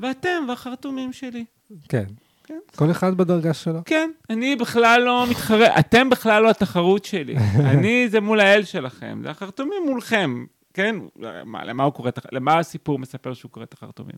[0.00, 1.44] ואתם והחרטומים שלי.
[1.88, 2.04] כן.
[2.50, 2.60] כן.
[2.76, 3.80] כל אחד בדרגה שלו.
[3.84, 7.36] כן, אני בכלל לא מתחרה, אתם בכלל לא התחרות שלי.
[7.72, 10.96] אני זה מול האל שלכם, זה החרטומים מולכם, כן?
[11.44, 14.16] מה, למה הוא קורא למה הסיפור מספר שהוא קורא את החרטומים?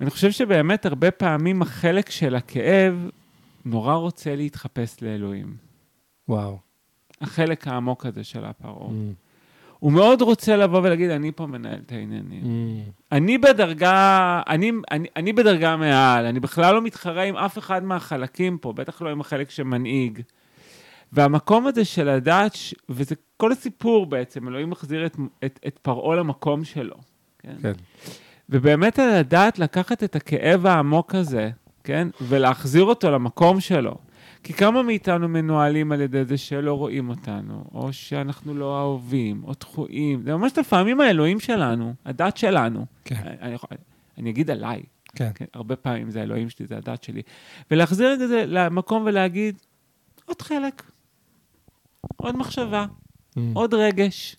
[0.00, 3.08] ואני חושב שבאמת הרבה פעמים החלק של הכאב
[3.64, 5.56] נורא רוצה להתחפש לאלוהים.
[6.28, 6.58] וואו.
[7.20, 8.88] החלק העמוק הזה של הפרעה.
[8.88, 9.21] Mm,
[9.82, 12.42] הוא מאוד רוצה לבוא ולהגיד, אני פה מנהל את העניינים.
[12.42, 17.84] mm, אני בדרגה, אני, אני, אני בדרגה מעל, אני בכלל לא מתחרה עם אף אחד
[17.84, 20.20] מהחלקים פה, בטח לא עם החלק שמנהיג.
[21.12, 22.74] והמקום הזה של לדעת, ש...
[22.88, 26.96] וזה כל הסיפור בעצם, אלוהים מחזיר את, את, את פרעה למקום שלו.
[27.38, 27.54] כן?
[27.62, 27.72] כן.
[28.48, 31.50] ובאמת לדעת לקחת את הכאב העמוק הזה,
[31.84, 32.08] כן?
[32.20, 33.94] ולהחזיר אותו למקום שלו.
[34.42, 39.52] כי כמה מאיתנו מנוהלים על ידי זה שלא רואים אותנו, או שאנחנו לא אהובים, או
[39.60, 40.22] דחויים.
[40.22, 42.86] זה ממש לפעמים האלוהים שלנו, הדת שלנו.
[43.04, 43.20] כן.
[43.40, 43.56] אני,
[44.18, 44.82] אני אגיד עליי,
[45.14, 45.30] כן.
[45.34, 45.44] כן?
[45.54, 47.22] הרבה פעמים זה האלוהים שלי, זה הדת שלי.
[47.70, 49.56] ולהחזיר את זה למקום ולהגיד,
[50.26, 50.82] עוד חלק,
[52.16, 52.86] עוד מחשבה,
[53.32, 54.36] Mm, עוד רגש,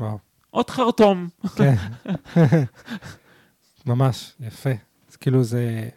[0.00, 0.18] וואו.
[0.50, 1.28] עוד חרטום.
[1.56, 1.74] כן.
[3.86, 4.70] ממש, יפה.
[5.10, 5.88] אז כאילו זה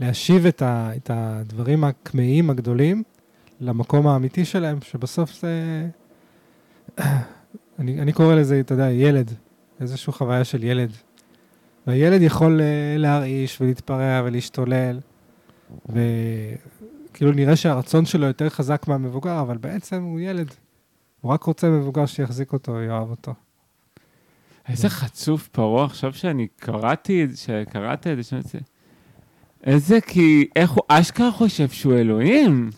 [0.00, 3.02] להשיב את, ה, את הדברים הכמהים הגדולים
[3.60, 5.86] למקום האמיתי שלהם, שבסוף זה...
[7.78, 9.30] אני, אני קורא לזה, אתה יודע, ילד,
[9.80, 10.92] איזושהי חוויה של ילד.
[11.86, 15.00] והילד יכול אה, להרעיש ולהתפרע ולהשתולל,
[15.88, 20.54] וכאילו נראה שהרצון שלו יותר חזק מהמבוגר, אבל בעצם הוא ילד.
[21.20, 23.34] הוא רק רוצה מבוגר שיחזיק אותו, יאהב אותו.
[24.68, 28.69] איזה חצוף פרעה, עכשיו שאני קראתי, שקראת את זה, שאני.
[29.64, 32.70] איזה כי, איך הוא אשכרה חושב שהוא אלוהים?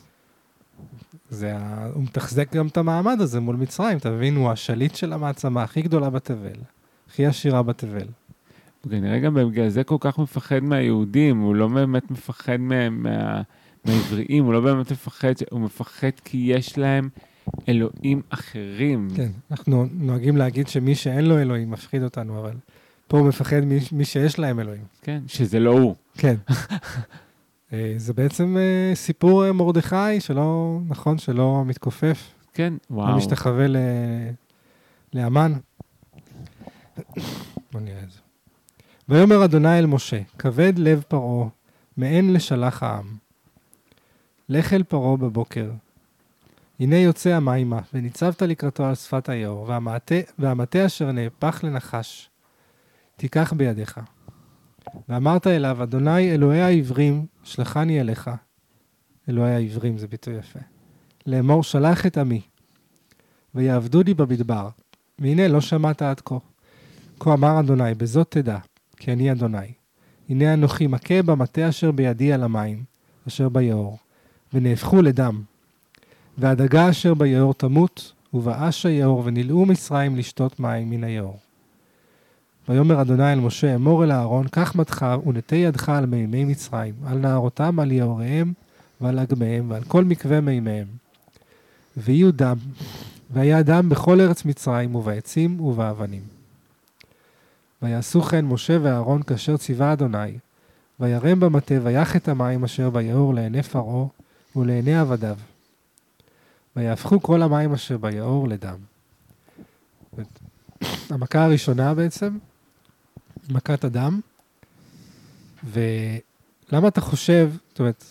[1.30, 1.86] זה ה...
[1.94, 4.36] הוא מתחזק גם את המעמד הזה מול מצרים, אתה מבין?
[4.36, 6.56] הוא השליט של המעצמה הכי גדולה בתבל,
[7.08, 8.06] הכי עשירה בתבל.
[8.84, 13.42] הוא כנראה גם בגלל זה כל כך מפחד מהיהודים, הוא לא באמת מפחד מהם, מה,
[13.84, 17.08] מהעבריים, הוא לא באמת מפחד, הוא מפחד כי יש להם
[17.68, 19.08] אלוהים אחרים.
[19.16, 22.54] כן, אנחנו נוהגים להגיד שמי שאין לו אלוהים מפחיד אותנו, אבל
[23.08, 23.60] פה הוא מפחד
[23.92, 24.84] מי, שיש להם אלוהים.
[25.02, 25.94] כן, שזה לא הוא.
[26.14, 26.34] כן.
[27.72, 33.16] אה, זה בעצם אה, סיפור אה, מרדכי שלא, נכון, שלא מתכופף, כן, לא וואו.
[33.16, 33.76] משתחווה ל...
[35.14, 35.52] לאמן.
[37.72, 38.18] בוא נראה את זה.
[39.08, 41.48] ויאמר אדוני אל משה, כבד לב פרעה,
[41.96, 43.16] מעין לשלח העם.
[44.48, 45.70] לך אל פרעה בבוקר.
[46.80, 52.30] הנה יוצא המימה, וניצבת לקראתו על שפת היאור, והמטה, והמטה אשר נהפך לנחש,
[53.22, 54.00] תיקח בידיך.
[55.08, 58.30] ואמרת אליו, אדוני אלוהי העברים, שלחני אליך.
[59.28, 60.58] אלוהי העברים זה ביטוי יפה.
[61.26, 62.40] לאמור, שלח את עמי,
[63.54, 64.68] ויעבדו לי במדבר,
[65.18, 66.38] והנה לא שמעת עד כה.
[67.20, 68.58] כה אמר אדוני, בזאת תדע,
[68.96, 69.72] כי אני אדוני.
[70.28, 72.84] הנה אנוכי מכה במטה אשר בידי על המים,
[73.28, 73.98] אשר ביאור,
[74.52, 75.42] ונהפכו לדם.
[76.38, 81.41] והדגה אשר ביאור תמות, ובאש היאור, ונלאו מצרים לשתות מים מן היאור.
[82.68, 87.18] ויאמר אדוני אל משה, אמור אל אהרון, קח מטך ונטה ידך על מימי מצרים, על
[87.18, 88.52] נהרותם, על יאוריהם,
[89.00, 90.86] ועל אגמיהם, ועל כל מקווה מימיהם.
[91.96, 92.56] ויהיו דם,
[93.30, 96.22] והיה דם בכל ארץ מצרים, ובעצים ובאבנים.
[97.82, 100.38] ויעשו כן משה ואהרון כאשר ציווה אדוני,
[101.00, 104.06] וירם במטה ויח את המים אשר ביאור לעיני פרעה
[104.56, 105.36] ולעיני עבדיו.
[106.76, 108.76] ויהפכו כל המים אשר ביאור לדם.
[111.10, 112.38] המכה הראשונה בעצם,
[113.52, 114.20] מכת הדם,
[115.64, 118.04] ולמה אתה חושב, זאת אומרת,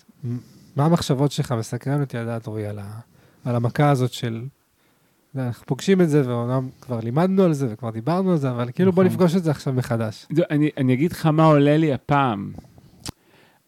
[0.75, 2.99] מה המחשבות שלך, מסקרן אותי לדעת, אורי, על, ה,
[3.45, 4.45] על המכה הזאת של...
[5.35, 8.91] אנחנו פוגשים את זה, ואומנם כבר לימדנו על זה וכבר דיברנו על זה, אבל כאילו
[8.91, 9.13] בוא נכון.
[9.13, 10.25] נפגוש את זה עכשיו מחדש.
[10.35, 12.51] זה- אני, אני אגיד לך מה עולה לי הפעם.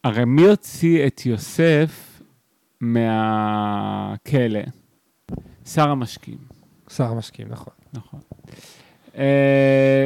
[0.04, 2.22] הרי מי הוציא את יוסף
[2.82, 4.60] מהכלא?
[5.66, 6.38] שר המשקים,
[6.90, 7.74] שר המשקיעים, נכון.
[7.94, 8.20] נכון.
[9.14, 9.16] Uh,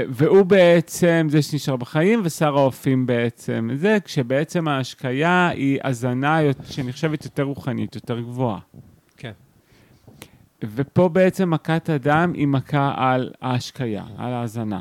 [0.09, 7.43] והוא בעצם זה שנשאר בחיים, ושר האופים בעצם זה, כשבעצם ההשקיה היא הזנה שנחשבת יותר
[7.43, 8.59] רוחנית, יותר גבוהה.
[9.17, 9.31] כן.
[10.63, 14.79] ופה בעצם מכת הדם היא מכה על ההשקיה, על ההזנה.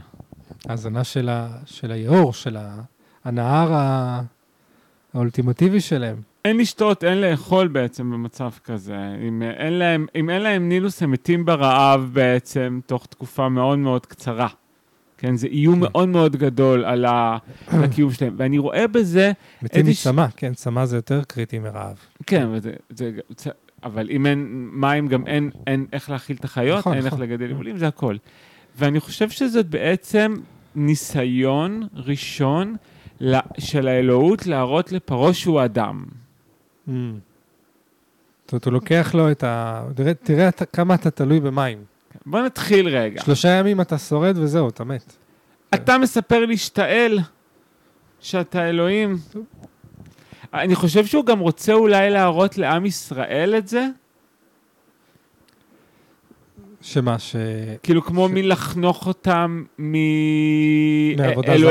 [0.69, 2.81] ההזנה של, ה, של היאור, של ה,
[3.25, 4.21] הנהר ה,
[5.15, 6.17] האולטימטיבי שלהם.
[6.47, 8.97] אין לשתות, אין לאכול בעצם במצב כזה.
[9.29, 14.07] אם אין להם, אם אין להם נילוס, הם מתים ברעב בעצם תוך תקופה מאוד מאוד
[14.07, 14.49] קצרה.
[15.19, 15.81] כן, זה איום כן.
[15.81, 17.05] מאוד מאוד גדול על
[17.69, 18.35] הקיום שלהם.
[18.37, 19.33] ואני רואה בזה,
[19.63, 21.97] מתים מצמא, כן, צמא זה יותר קריטי מרעב.
[22.27, 23.51] כן, וזה, זה, זה,
[23.85, 27.25] אבל אם אין מים, גם אין, אין איך להאכיל את החיות, נכון, אין איך נכון.
[27.25, 28.17] לגדל יבולים, זה הכל.
[28.79, 30.35] ואני חושב שזאת בעצם
[30.75, 32.77] ניסיון ראשון
[33.59, 36.05] של האלוהות להראות לפרעה שהוא אדם.
[36.89, 36.91] Mm.
[38.45, 39.83] זאת אומרת, הוא לוקח לו את ה...
[39.95, 41.85] תראה, תראה כמה אתה תלוי במים.
[42.27, 43.23] בוא נתחיל רגע.
[43.23, 45.17] שלושה ימים אתה שורד וזהו, אתה מת.
[45.75, 47.19] אתה מספר לי שאתה אל,
[48.21, 49.19] שאתה אלוהים.
[50.55, 53.87] אני חושב שהוא גם רוצה אולי להראות לעם ישראל את זה,
[56.87, 57.37] שמה, ש...
[57.83, 61.19] כאילו כמו ש- מין לחנוך אותם מאלוהים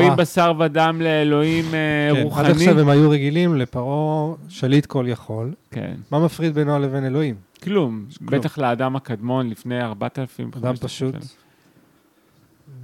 [0.07, 0.15] זרה.
[0.15, 2.47] בשר ודם לאלוהים אה, כן, רוחני.
[2.47, 5.53] עד עכשיו הם היו רגילים לפרעה שליט כל יכול.
[5.71, 7.35] כן, מה מפריד בינו לבין אלוהים?
[7.63, 8.05] כלום.
[8.17, 8.39] כלום.
[8.39, 11.15] בטח לאדם הקדמון לפני 4,000, אדם 5,000 פשוט.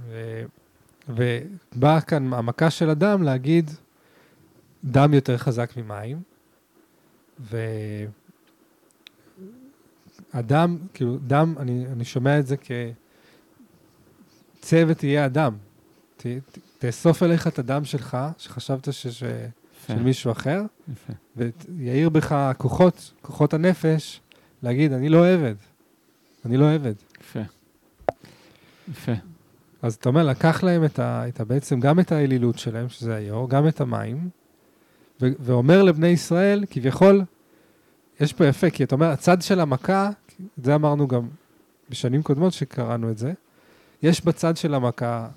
[0.08, 0.42] ו...
[1.08, 3.70] ובאה כאן המכה של אדם להגיד,
[4.84, 6.16] דם יותר חזק ממים,
[10.34, 12.56] ואדם, כאילו, דם, אני, אני שומע את זה
[14.60, 15.56] כצא ותהיה אדם.
[16.16, 19.24] ת, ת, תאסוף אליך את הדם שלך, שחשבת ש, ש,
[19.86, 21.12] של מישהו אחר, יפה.
[21.68, 24.20] ויעיר בך כוחות, כוחות הנפש,
[24.62, 25.54] להגיד, אני לא עבד.
[26.44, 26.94] אני לא עבד.
[27.20, 27.40] יפה.
[28.90, 29.12] יפה.
[29.82, 33.14] אז אתה אומר, לקח להם את ה, את ה, בעצם גם את האלילות שלהם, שזה
[33.14, 34.28] היאור, גם את המים,
[35.20, 37.22] ו, ואומר לבני ישראל, כביכול,
[38.22, 40.10] יש פה יפה, כי אתה אומר, הצד של המכה,
[40.56, 41.22] זה אמרנו גם
[41.90, 43.32] בשנים קודמות שקראנו את זה,
[44.02, 45.28] יש בצד של המכה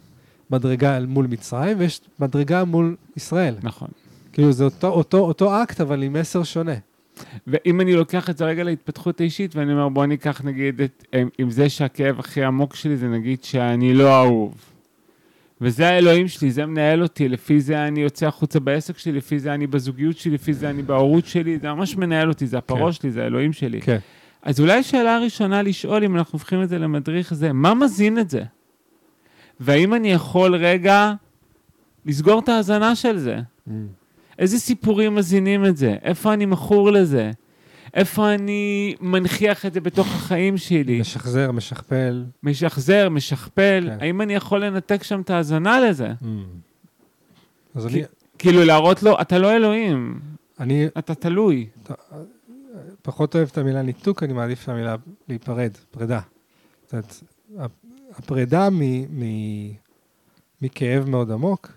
[0.51, 3.55] מדרגה מול מצרים, ויש מדרגה מול ישראל.
[3.63, 3.87] נכון.
[4.33, 6.75] כאילו, זה אותו, אותו, אותו אקט, אבל עם מסר שונה.
[7.47, 11.29] ואם אני לוקח את זה רגע להתפתחות האישית, ואני אומר, בוא ניקח נגיד את, עם,
[11.37, 14.55] עם זה שהכאב הכי עמוק שלי זה נגיד שאני לא אהוב.
[15.61, 19.53] וזה האלוהים שלי, זה מנהל אותי, לפי זה אני יוצא החוצה בעסק שלי, לפי זה
[19.53, 22.91] אני בזוגיות שלי, לפי זה אני בהורות שלי, זה ממש מנהל אותי, זה הפרעה כן.
[22.91, 23.81] שלי, זה האלוהים שלי.
[23.81, 23.97] כן.
[24.41, 28.29] אז אולי השאלה הראשונה לשאול, אם אנחנו הופכים את זה למדריך, זה מה מזין את
[28.29, 28.43] זה?
[29.59, 31.13] והאם אני יכול רגע
[32.05, 33.39] לסגור את ההאזנה של זה?
[34.39, 35.95] איזה סיפורים מזינים את זה?
[36.01, 37.31] איפה אני מכור לזה?
[37.93, 40.99] איפה אני מנכיח את זה בתוך החיים שלי?
[40.99, 42.25] משחזר, משכפל.
[42.43, 43.83] משחזר, משכפל?
[43.89, 43.97] כן.
[44.01, 46.07] האם אני יכול לנתק שם את ההאזנה לזה?
[47.75, 48.03] אז כי- אני,
[48.39, 50.19] כאילו להראות לו, אתה לא אלוהים,
[50.59, 51.67] אני אתה תלוי.
[53.01, 54.95] פחות אוהב את המילה ניתוק, אני מעדיף את המילה
[55.29, 56.19] להיפרד, פרידה.
[56.83, 57.21] זאת אומרת,
[58.17, 58.79] הפרידה מ,
[59.19, 59.23] מ,
[60.61, 61.71] מכאב מאוד עמוק,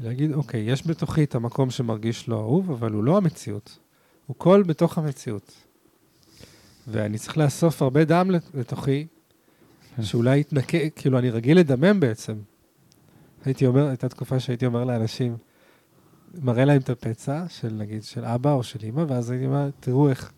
[0.00, 3.78] להגיד, אוקיי, יש בתוכי את המקום שמרגיש לא אהוב, אבל הוא לא המציאות.
[4.26, 5.52] הוא קול בתוך המציאות.
[6.88, 9.06] ואני צריך לאסוף הרבה דם לת- לתוכי,
[9.96, 10.02] כן.
[10.02, 12.34] שאולי יתנקה, כאילו, אני רגיל לדמם בעצם.
[13.44, 15.36] הייתי אומר, הייתה תקופה שהייתי אומר לאנשים,
[16.42, 20.08] מראה להם את הפצע של נגיד של אבא או של אמא, ואז הייתי אומר, תראו
[20.08, 20.32] איך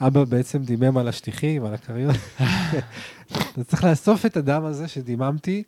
[0.00, 2.16] אבא בעצם דימם על השטיחים, על הכריות.
[3.56, 5.62] אז צריך לאסוף את הדם הזה שדיממתי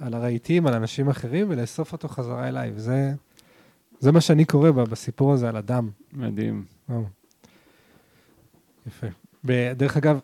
[0.00, 3.12] על הרהיטים, על אנשים אחרים, ולאסוף אותו חזרה אליי, וזה
[4.00, 5.90] זה מה שאני קורא ב- בסיפור הזה על הדם.
[6.12, 6.64] מדהים.
[6.88, 7.04] וואו.
[8.86, 9.06] יפה.
[9.76, 10.18] דרך אגב,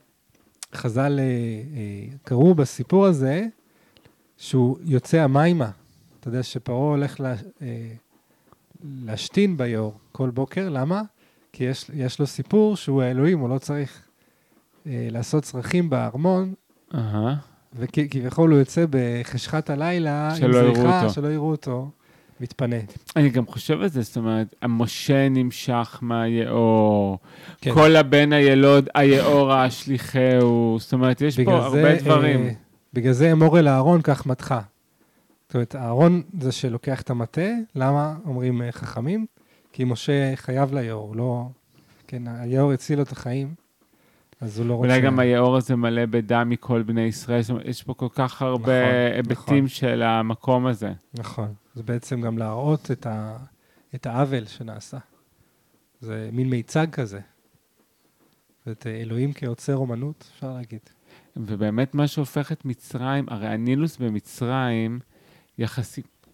[0.75, 3.47] חז"ל אה, אה, קראו בסיפור הזה
[4.37, 5.71] שהוא יוצא המימה.
[6.21, 7.93] אתה יודע שפרעה הולך לה, אה,
[9.05, 11.03] להשתין ביאור כל בוקר, למה?
[11.53, 14.03] כי יש, יש לו סיפור שהוא האלוהים, הוא לא צריך
[14.87, 16.55] אה, לעשות צרכים בארמון,
[16.95, 17.37] אהה.
[17.75, 21.09] וכביכול הוא יוצא בחשכת הלילה, עם שלא יראו זריחה.
[21.09, 21.91] שלא יראו אותו,
[22.43, 22.77] מתפנה.
[23.17, 27.19] אני גם חושב על זה, זאת אומרת, המשה נמשך מהיאור,
[27.61, 27.75] כן.
[27.75, 32.47] כל הבן הילוד, היאור השליחהו, זאת אומרת, יש פה הרבה דברים.
[32.47, 32.53] אה,
[32.93, 34.55] בגלל זה אמור אל אהרון כך מתך.
[35.47, 39.27] זאת אומרת, אהרון זה שלוקח את המטה, למה אומרים אה, חכמים?
[39.73, 41.47] כי משה חייב ליאור, לא...
[42.07, 43.55] כן, היאור הציל לו את החיים,
[44.43, 44.89] אז הוא לא רוצה...
[44.89, 48.43] אולי גם היאור הזה מלא בדם מכל בני ישראל, זאת אומרת, יש פה כל כך
[48.43, 49.69] הרבה נכון, היבטים נכון.
[49.69, 50.93] של המקום הזה.
[51.15, 51.55] נכון.
[51.75, 53.37] זה בעצם גם להראות את, ה...
[53.95, 54.99] את העוול שנעשה.
[56.01, 57.21] זה מין מיצג כזה.
[58.67, 60.81] ואת אלוהים כיוצר אומנות, אפשר להגיד.
[61.37, 65.01] ובאמת מה שהופך את מצרים, הרי הנילוס במצרים,
[65.59, 66.27] יחסית,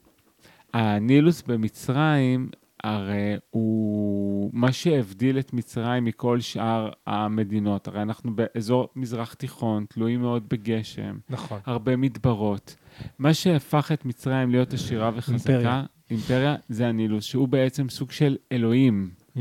[0.75, 2.51] הנילוס במצרים
[2.85, 7.89] הרי הוא מה שהבדיל את מצרים מכל שאר המדינות.
[7.89, 11.61] הרי אנחנו באזור מזרח תיכון, תלויים מאוד בגשם, נכון.
[11.67, 12.77] הרבה מדברות.
[13.19, 15.85] מה שהפך את מצרים להיות עשירה וחזקה, אימפריה.
[16.11, 19.11] אימפריה, זה הנילוס, שהוא בעצם סוג של אלוהים.
[19.37, 19.41] Mm,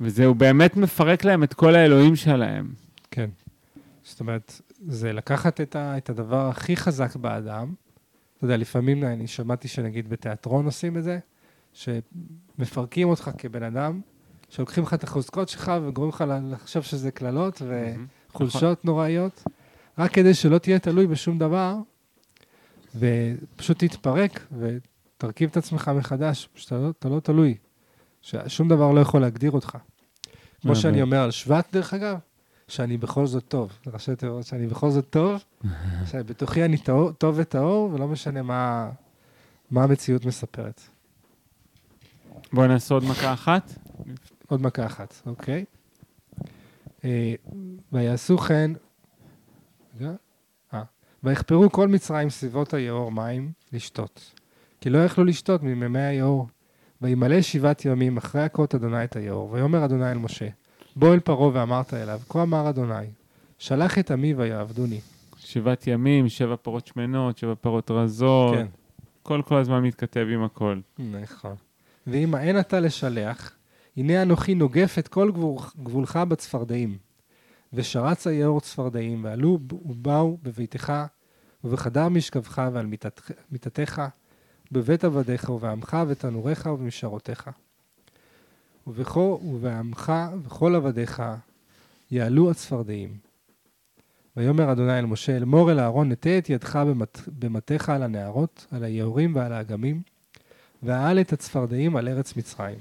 [0.00, 2.72] וזהו באמת מפרק להם את כל האלוהים שלהם.
[3.10, 3.30] כן.
[4.04, 7.74] זאת אומרת, זה לקחת את, ה, את הדבר הכי חזק באדם.
[8.36, 11.18] אתה יודע, לפעמים אני שמעתי שנגיד בתיאטרון עושים את זה,
[11.74, 14.00] שמפרקים אותך כבן אדם,
[14.48, 17.62] שלוקחים לך את החוזקות שלך וגורמים לך לחשוב שזה קללות
[18.30, 19.44] וחולשות נוראיות,
[19.98, 21.76] רק כדי שלא תהיה תלוי בשום דבר,
[22.96, 27.56] ופשוט תתפרק ותרכיב את עצמך מחדש, שאתה לא, אתה לא תלוי,
[28.22, 29.78] ששום דבר לא יכול להגדיר אותך.
[30.60, 30.76] כמו.
[30.76, 32.18] שאני אומר על שבט, דרך אגב,
[32.68, 33.72] שאני בכל זאת טוב.
[33.86, 35.44] ראשי תיבות שאני בכל זאת טוב,
[36.10, 36.76] שבתוכי אני
[37.18, 38.90] טוב וטהור, ולא משנה מה,
[39.70, 40.80] מה המציאות מספרת.
[42.54, 43.72] בואו נעשה עוד מכה אחת.
[44.48, 45.64] עוד מכה אחת, אוקיי?
[47.04, 47.34] אה,
[47.92, 48.70] ויעשו כן,
[50.00, 50.12] רגע,
[50.74, 50.82] אה,
[51.22, 54.32] ויחפרו כל מצרים סביבות היאור מים לשתות.
[54.80, 56.48] כי לא יכלו לשתות ממימי היאור.
[57.02, 59.52] וימלא שבעת ימים אחרי הכות אדוני את היאור.
[59.52, 60.48] ויאמר אדוני אל משה,
[60.96, 63.06] בוא אל פרעה ואמרת אליו, כה אמר אדוני,
[63.58, 65.00] שלח את עמי ויעבדוני.
[65.38, 68.54] שבעת ימים, שבע פרות שמנות, שבע פרות רזות.
[68.54, 68.66] כן.
[69.22, 70.80] כל כל הזמן מתכתב עם הכל.
[70.98, 71.54] נכון.
[72.06, 73.52] ואם האין אתה לשלח,
[73.96, 76.98] הנה אנוכי נוגף את כל גבול, גבולך בצפרדעים.
[77.72, 80.92] ושרץ היאור צפרדעים, ועלו ובאו בביתך,
[81.64, 84.02] ובחדר משכבך ועל מיטת- מיטתך,
[84.72, 87.50] בבית עבדיך, ובעמך ותנוריך ובמשרותיך.
[88.86, 90.12] ובכל, ובעמך
[90.44, 91.22] וכל עבדיך
[92.10, 93.18] יעלו הצפרדעים.
[94.36, 98.84] ויאמר אדוני אל משה, אמור אל אהרון, נטה את ידך במט, במטיך על הנערות, על
[98.84, 100.02] היעורים ועל האגמים,
[100.84, 102.78] ואעל את הצפרדעים על ארץ מצרים.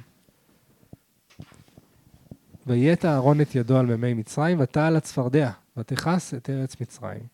[2.67, 7.27] ויית אהרון את ידו על מימי מצרים, ותעל הצפרדע, ותכס את ארץ מצרים.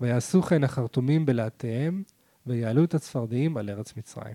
[0.00, 2.02] ויעשו כן החרטומים בלהטיהם,
[2.46, 4.34] ויעלו את הצפרדעים על ארץ מצרים.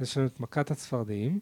[0.00, 1.40] יש לנו את מכת הצפרדעים,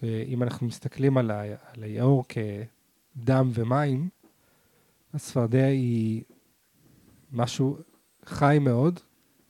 [0.00, 4.08] שאם אנחנו מסתכלים על, ה, על היאור כדם ומים,
[5.14, 6.22] הצפרדע היא
[7.32, 7.78] משהו
[8.24, 9.00] חי מאוד,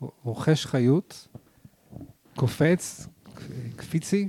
[0.00, 1.28] רוכש חיות,
[2.36, 3.06] קופץ,
[3.76, 4.28] קפיצי.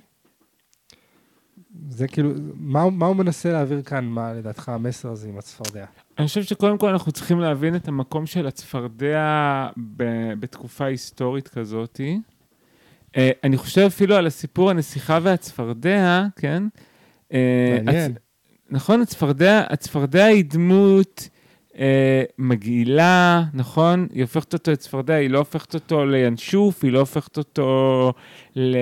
[1.90, 5.86] זה כאילו, מה, מה הוא מנסה להעביר כאן, מה לדעתך המסר הזה עם הצפרדע?
[6.20, 9.68] אני חושב שקודם כל אנחנו צריכים להבין את המקום של הצפרדע
[9.98, 12.20] ב- בתקופה היסטורית כזאתי.
[13.18, 16.64] אה, אני חושב אפילו על הסיפור הנסיכה והצפרדע, כן?
[17.34, 18.12] אה, מעניין.
[18.16, 18.20] הצ-
[18.70, 21.30] נכון, הצפרדע, הצפרדע היא דמות
[22.38, 24.08] מגעילה, נכון?
[24.14, 28.14] היא הופכת אותו לצפרדע, היא לא הופכת אותו לינשוף, היא לא הופכת אותו
[28.56, 28.76] ל...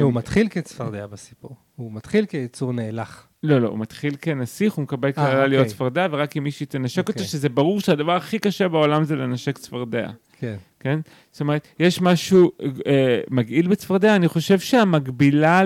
[0.00, 1.56] לא, הוא מתחיל כצפרדע בסיפור.
[1.76, 3.28] הוא מתחיל כיצור נאלח.
[3.42, 5.74] לא, לא, הוא מתחיל כנסיך, הוא מקבל אה, קללה להיות אוקיי.
[5.74, 7.24] צפרדע, ורק אם מישהי תנשק אותו, אוקיי.
[7.24, 10.08] שזה ברור שהדבר הכי קשה בעולם זה לנשק צפרדע,
[10.40, 10.56] כן.
[10.80, 11.00] כן?
[11.32, 12.52] זאת אומרת, יש משהו
[12.86, 15.62] אה, מגעיל בצפרדע, אני חושב שהמקבילה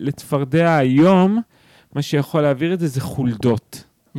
[0.00, 1.40] לצפרדע היום,
[1.94, 3.84] מה שיכול להעביר את זה זה חולדות,
[4.16, 4.18] Mm.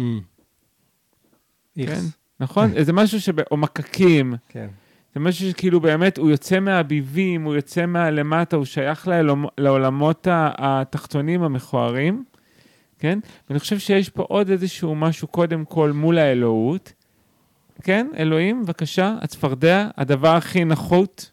[1.78, 2.12] איכס.
[2.40, 2.72] נכון?
[2.84, 3.30] זה משהו ש...
[3.52, 4.68] או מקקים, כן.
[5.14, 11.44] זה משהו שכאילו באמת, הוא יוצא מהביבים, הוא יוצא מהלמטה, הוא שייך לעולמ- לעולמות התחתונים
[11.44, 12.24] המכוערים,
[13.00, 13.20] כן?
[13.50, 16.94] ואני חושב שיש פה עוד איזשהו משהו, קודם כל, מול האלוהות.
[17.84, 21.32] כן, אלוהים, בבקשה, הצפרדע, הדבר הכי נחות,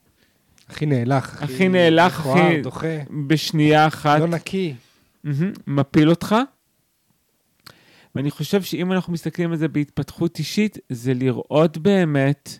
[0.68, 1.42] הכי נאלח.
[1.42, 2.86] הכי נאלח, הכי- דוחה.
[3.26, 4.74] בשנייה אחת, לא נקי.
[5.24, 6.36] מהמם, מפיל אותך.
[8.14, 12.58] ואני חושב שאם אנחנו מסתכלים על זה בהתפתחות אישית, זה לראות באמת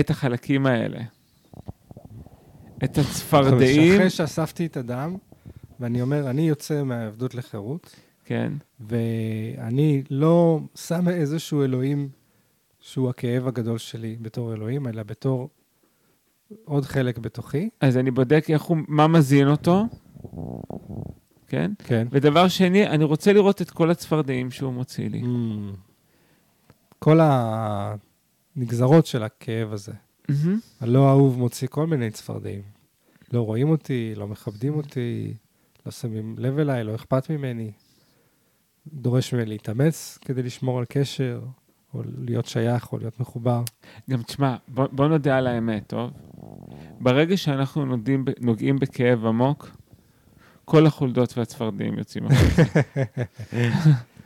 [0.00, 1.00] את החלקים האלה.
[2.84, 5.16] את הצפרדעים, אחרי שאספתי את הדם,
[5.80, 12.08] ואני אומר, אני יוצא מהעבדות לחירות, כן, ואני לא שם איזשהו אלוהים
[12.80, 15.48] שהוא הכאב הגדול שלי בתור אלוהים, אלא בתור
[16.64, 17.68] עוד חלק בתוכי.
[17.80, 19.84] אז אני בודק איך הוא, מה מזין אותו,
[21.48, 21.72] כן?
[21.84, 22.06] כן.
[22.10, 25.22] ודבר שני, אני רוצה לראות את כל הצפרדעים שהוא מוציא לי.
[25.22, 25.76] Mm.
[26.98, 29.92] כל הנגזרות של הכאב הזה.
[30.28, 30.58] מהמם.
[30.80, 32.62] הלא אהוב מוציא כל מיני צפרדעים.
[33.32, 35.34] לא רואים אותי, לא מכבדים אותי,
[35.86, 37.70] לא שמים לב אליי, לא אכפת ממני.
[38.86, 41.40] דורש ממני להתאמץ כדי לשמור על קשר,
[41.94, 43.62] או להיות שייך, או להיות מחובר.
[44.10, 46.10] גם תשמע, בוא, בוא נודה על האמת, טוב?
[47.00, 49.70] ברגע שאנחנו נוגעים, נוגעים בכאב עמוק,
[50.68, 52.62] כל החולדות והצפרדעים יוצאים החוצה.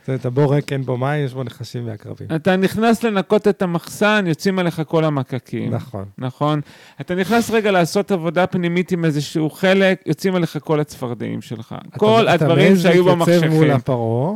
[0.01, 2.27] זאת אומרת, הבור ריק אין בו מים, יש בו נחשים ועקרבים.
[2.35, 5.73] אתה נכנס לנקות את המחסן, יוצאים עליך כל המקקים.
[5.73, 6.05] נכון.
[6.17, 6.61] נכון?
[7.01, 11.75] אתה נכנס רגע לעשות עבודה פנימית עם איזשהו חלק, יוצאים עליך כל הצפרדעים שלך.
[11.97, 13.71] כל אתה- הדברים אתה שהיו מעז להתייצב מול במחשכים.
[13.71, 14.33] הפרעה,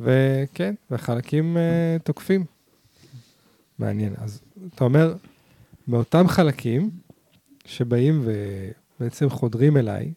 [0.00, 1.62] וכן, וחלקים אה,
[2.04, 2.44] תוקפים.
[3.78, 4.12] מעניין.
[4.18, 4.40] אז
[4.74, 5.14] אתה אומר,
[5.88, 6.90] מאותם חלקים
[7.64, 8.24] שבאים
[9.00, 10.12] ובעצם חודרים אליי,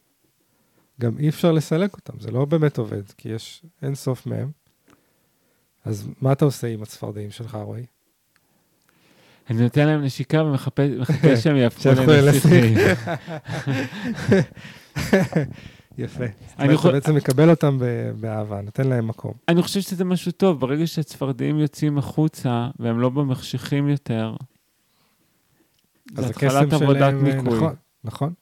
[1.01, 4.51] גם אי אפשר לסלק אותם, זה לא באמת עובד, כי יש אין סוף מהם.
[5.85, 7.85] אז מה אתה עושה עם הצפרדעים שלך, רועי?
[9.49, 12.77] אני נותן להם נשיקה ומחכה מחכה שהם יהפכו לנסיכים.
[15.97, 16.23] יפה.
[16.59, 17.79] אני אתה בעצם מקבל אותם
[18.19, 19.33] באהבה, נותן להם מקום.
[19.47, 24.35] אני חושב שזה משהו טוב, ברגע שהצפרדעים יוצאים החוצה והם לא במחשכים יותר,
[26.13, 27.57] זה אז התחלת עבודת אה, ניקוי.
[27.57, 28.33] נכון, נכון.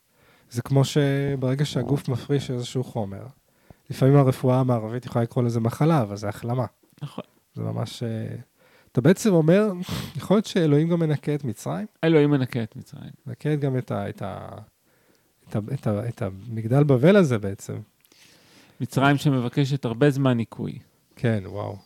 [0.51, 3.23] זה כמו שברגע שהגוף מפריש איזשהו חומר,
[3.89, 6.65] לפעמים הרפואה המערבית יכולה לקרוא לזה מחלה, אבל זה החלמה.
[7.01, 7.23] נכון.
[7.55, 8.03] זה ממש...
[8.03, 8.35] אה,
[8.91, 9.71] אתה בעצם אומר,
[10.15, 11.85] יכול להיות שאלוהים גם מנקה את מצרים?
[12.03, 13.11] אלוהים מנקה את מצרים.
[13.27, 14.47] מנקה גם את, ה, את, ה,
[15.49, 17.75] את, ה, את, ה, את המגדל בבל הזה בעצם.
[18.81, 20.79] מצרים שמבקשת הרבה זמן ניקוי.
[21.15, 21.77] כן, וואו.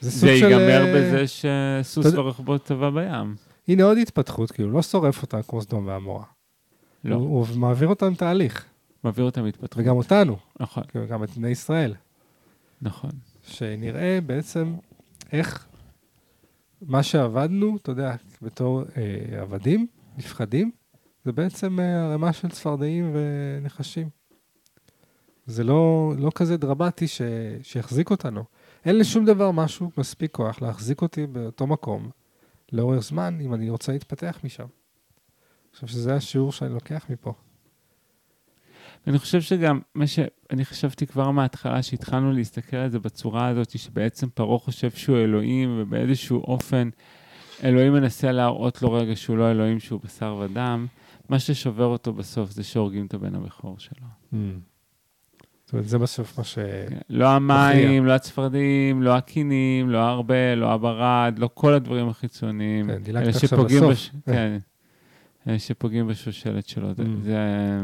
[0.00, 0.44] זה סוג זה של...
[0.44, 3.36] ייגמר אה, בזה שסוס אתה ורחבו טבע בים.
[3.68, 6.24] הנה עוד התפתחות, כאילו, לא שורף אותם כמו סדום ועמורה.
[7.04, 8.64] לא, הוא, הוא מעביר אותם תהליך,
[9.04, 9.82] מעביר אותם התפתחות.
[9.84, 11.94] וגם אותנו, נכון, כאילו, גם את בני ישראל.
[12.82, 13.10] נכון.
[13.42, 14.74] שנראה בעצם
[15.32, 15.66] איך
[16.82, 19.86] מה שעבדנו, אתה יודע, בתור אה, עבדים,
[20.18, 20.70] נפחדים,
[21.24, 24.08] זה בעצם אה, ערימה של צפרדעים ונחשים.
[25.46, 27.22] זה לא, לא כזה דרמטי ש,
[27.62, 28.44] שיחזיק אותנו.
[28.84, 32.10] אין לשום דבר משהו מספיק כוח להחזיק אותי באותו מקום
[32.72, 34.66] לאורך זמן, אם אני רוצה להתפתח משם.
[35.78, 37.32] חושב שזה השיעור שאני לוקח מפה.
[39.06, 44.28] אני חושב שגם מה שאני חשבתי כבר מההתחלה, שהתחלנו להסתכל על זה בצורה הזאת, שבעצם
[44.28, 46.88] פרעה חושב שהוא אלוהים, ובאיזשהו אופן
[47.64, 50.86] אלוהים מנסה להראות לו רגע שהוא לא אלוהים, שהוא בשר ודם,
[51.28, 54.06] מה ששובר אותו בסוף זה שהורגים את הבן הבכור שלו.
[55.64, 56.54] זאת אומרת, זה בסוף מה ש...
[56.88, 56.98] כן.
[57.10, 62.86] לא המים, לא הצפרדעים, לא הקינים, לא הארבה, לא הברד, לא כל הדברים החיצוניים.
[62.86, 63.90] כן, דילגת עכשיו.
[63.90, 64.58] בש- כן, אלה
[65.58, 66.90] שפוגעים בשושלת שלו.
[66.90, 66.94] Mm.
[67.22, 67.80] זה-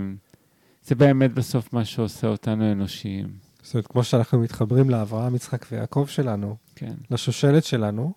[0.84, 3.26] זה באמת בסוף מה שעושה אותנו אנושיים.
[3.62, 6.94] זאת אומרת, כמו שאנחנו מתחברים לאברהם, יצחק ויעקב שלנו, כן.
[7.11, 8.12] לשושלת שלנו,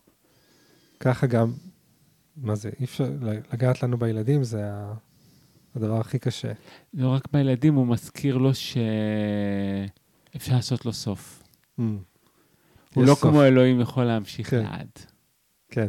[1.00, 1.54] ככה גם,
[2.38, 3.10] מה זה, אי אפשר
[3.54, 4.70] לגעת לנו בילדים, זה
[5.76, 6.52] הדבר הכי קשה.
[6.94, 8.96] לא רק בילדים, הוא מזכיר לו שאפשר
[10.56, 11.44] לעשות לו סוף.
[11.76, 11.86] הוא
[13.04, 13.20] יש לא סוף.
[13.22, 14.64] כמו אלוהים יכול להמשיך כן.
[14.64, 14.90] לעד.
[15.72, 15.88] כן.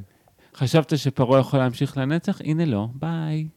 [0.58, 2.40] חשבת שפרעה יכול להמשיך לנצח?
[2.40, 3.48] הנה לא, ביי.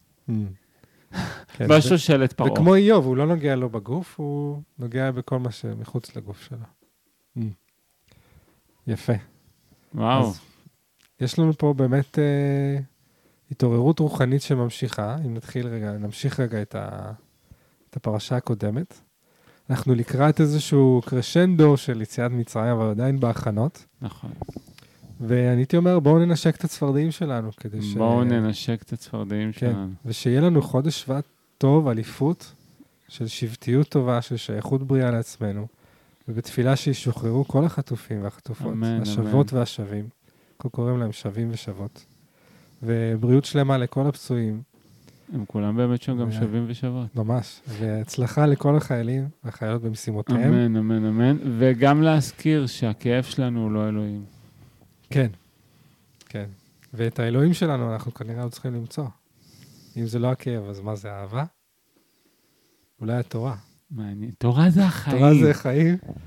[1.53, 2.51] כן, בשושלת ו- פרעה.
[2.51, 7.45] וכמו איוב, הוא לא נוגע לו בגוף, הוא נוגע בכל מה שמחוץ לגוף שלו.
[8.87, 9.13] יפה.
[9.93, 10.29] וואו.
[10.29, 10.39] אז
[11.19, 12.79] יש לנו פה באמת אה,
[13.51, 15.15] התעוררות רוחנית שממשיכה.
[15.25, 17.11] אם נתחיל רגע, נמשיך רגע את, ה,
[17.89, 19.01] את הפרשה הקודמת.
[19.69, 23.85] אנחנו לקראת איזשהו קרשנדו של יציאת מצרים, אבל עדיין בהכנות.
[24.01, 24.31] נכון.
[25.21, 27.93] ואני הייתי אומר, בואו ננשק את הצפרדעים שלנו, כדי ש...
[27.93, 29.89] בואו ננשק את הצפרדעים כן, שלנו.
[30.05, 31.23] ושיהיה לנו חודש שבט
[31.57, 32.53] טוב, אליפות,
[33.09, 35.67] של שבטיות טובה, של שייכות בריאה לעצמנו,
[36.27, 40.05] ובתפילה שישוחררו כל החטופים והחטופות, אמן, השבות והשבים,
[40.55, 42.05] אנחנו קוראים להם שבים ושוות.
[42.83, 44.61] ובריאות שלמה לכל הפצועים,
[45.33, 47.15] הם כולם באמת שם גם ו- שווים ושוות.
[47.15, 50.53] ממש, והצלחה לכל החיילים והחיילות במשימותיהם.
[50.53, 51.37] אמן, אמן, אמן.
[51.57, 54.23] וגם להזכיר שהכאב שלנו הוא לא אלוהים.
[55.11, 55.31] כן,
[56.25, 56.49] כן.
[56.93, 59.05] ואת האלוהים שלנו אנחנו כנראה עוד צריכים למצוא.
[59.97, 61.43] אם זה לא הכאב, אז מה זה, אהבה?
[63.01, 63.55] אולי התורה.
[63.91, 64.31] מעניין.
[64.37, 65.17] תורה זה החיים.
[65.17, 65.97] תורה זה חיים,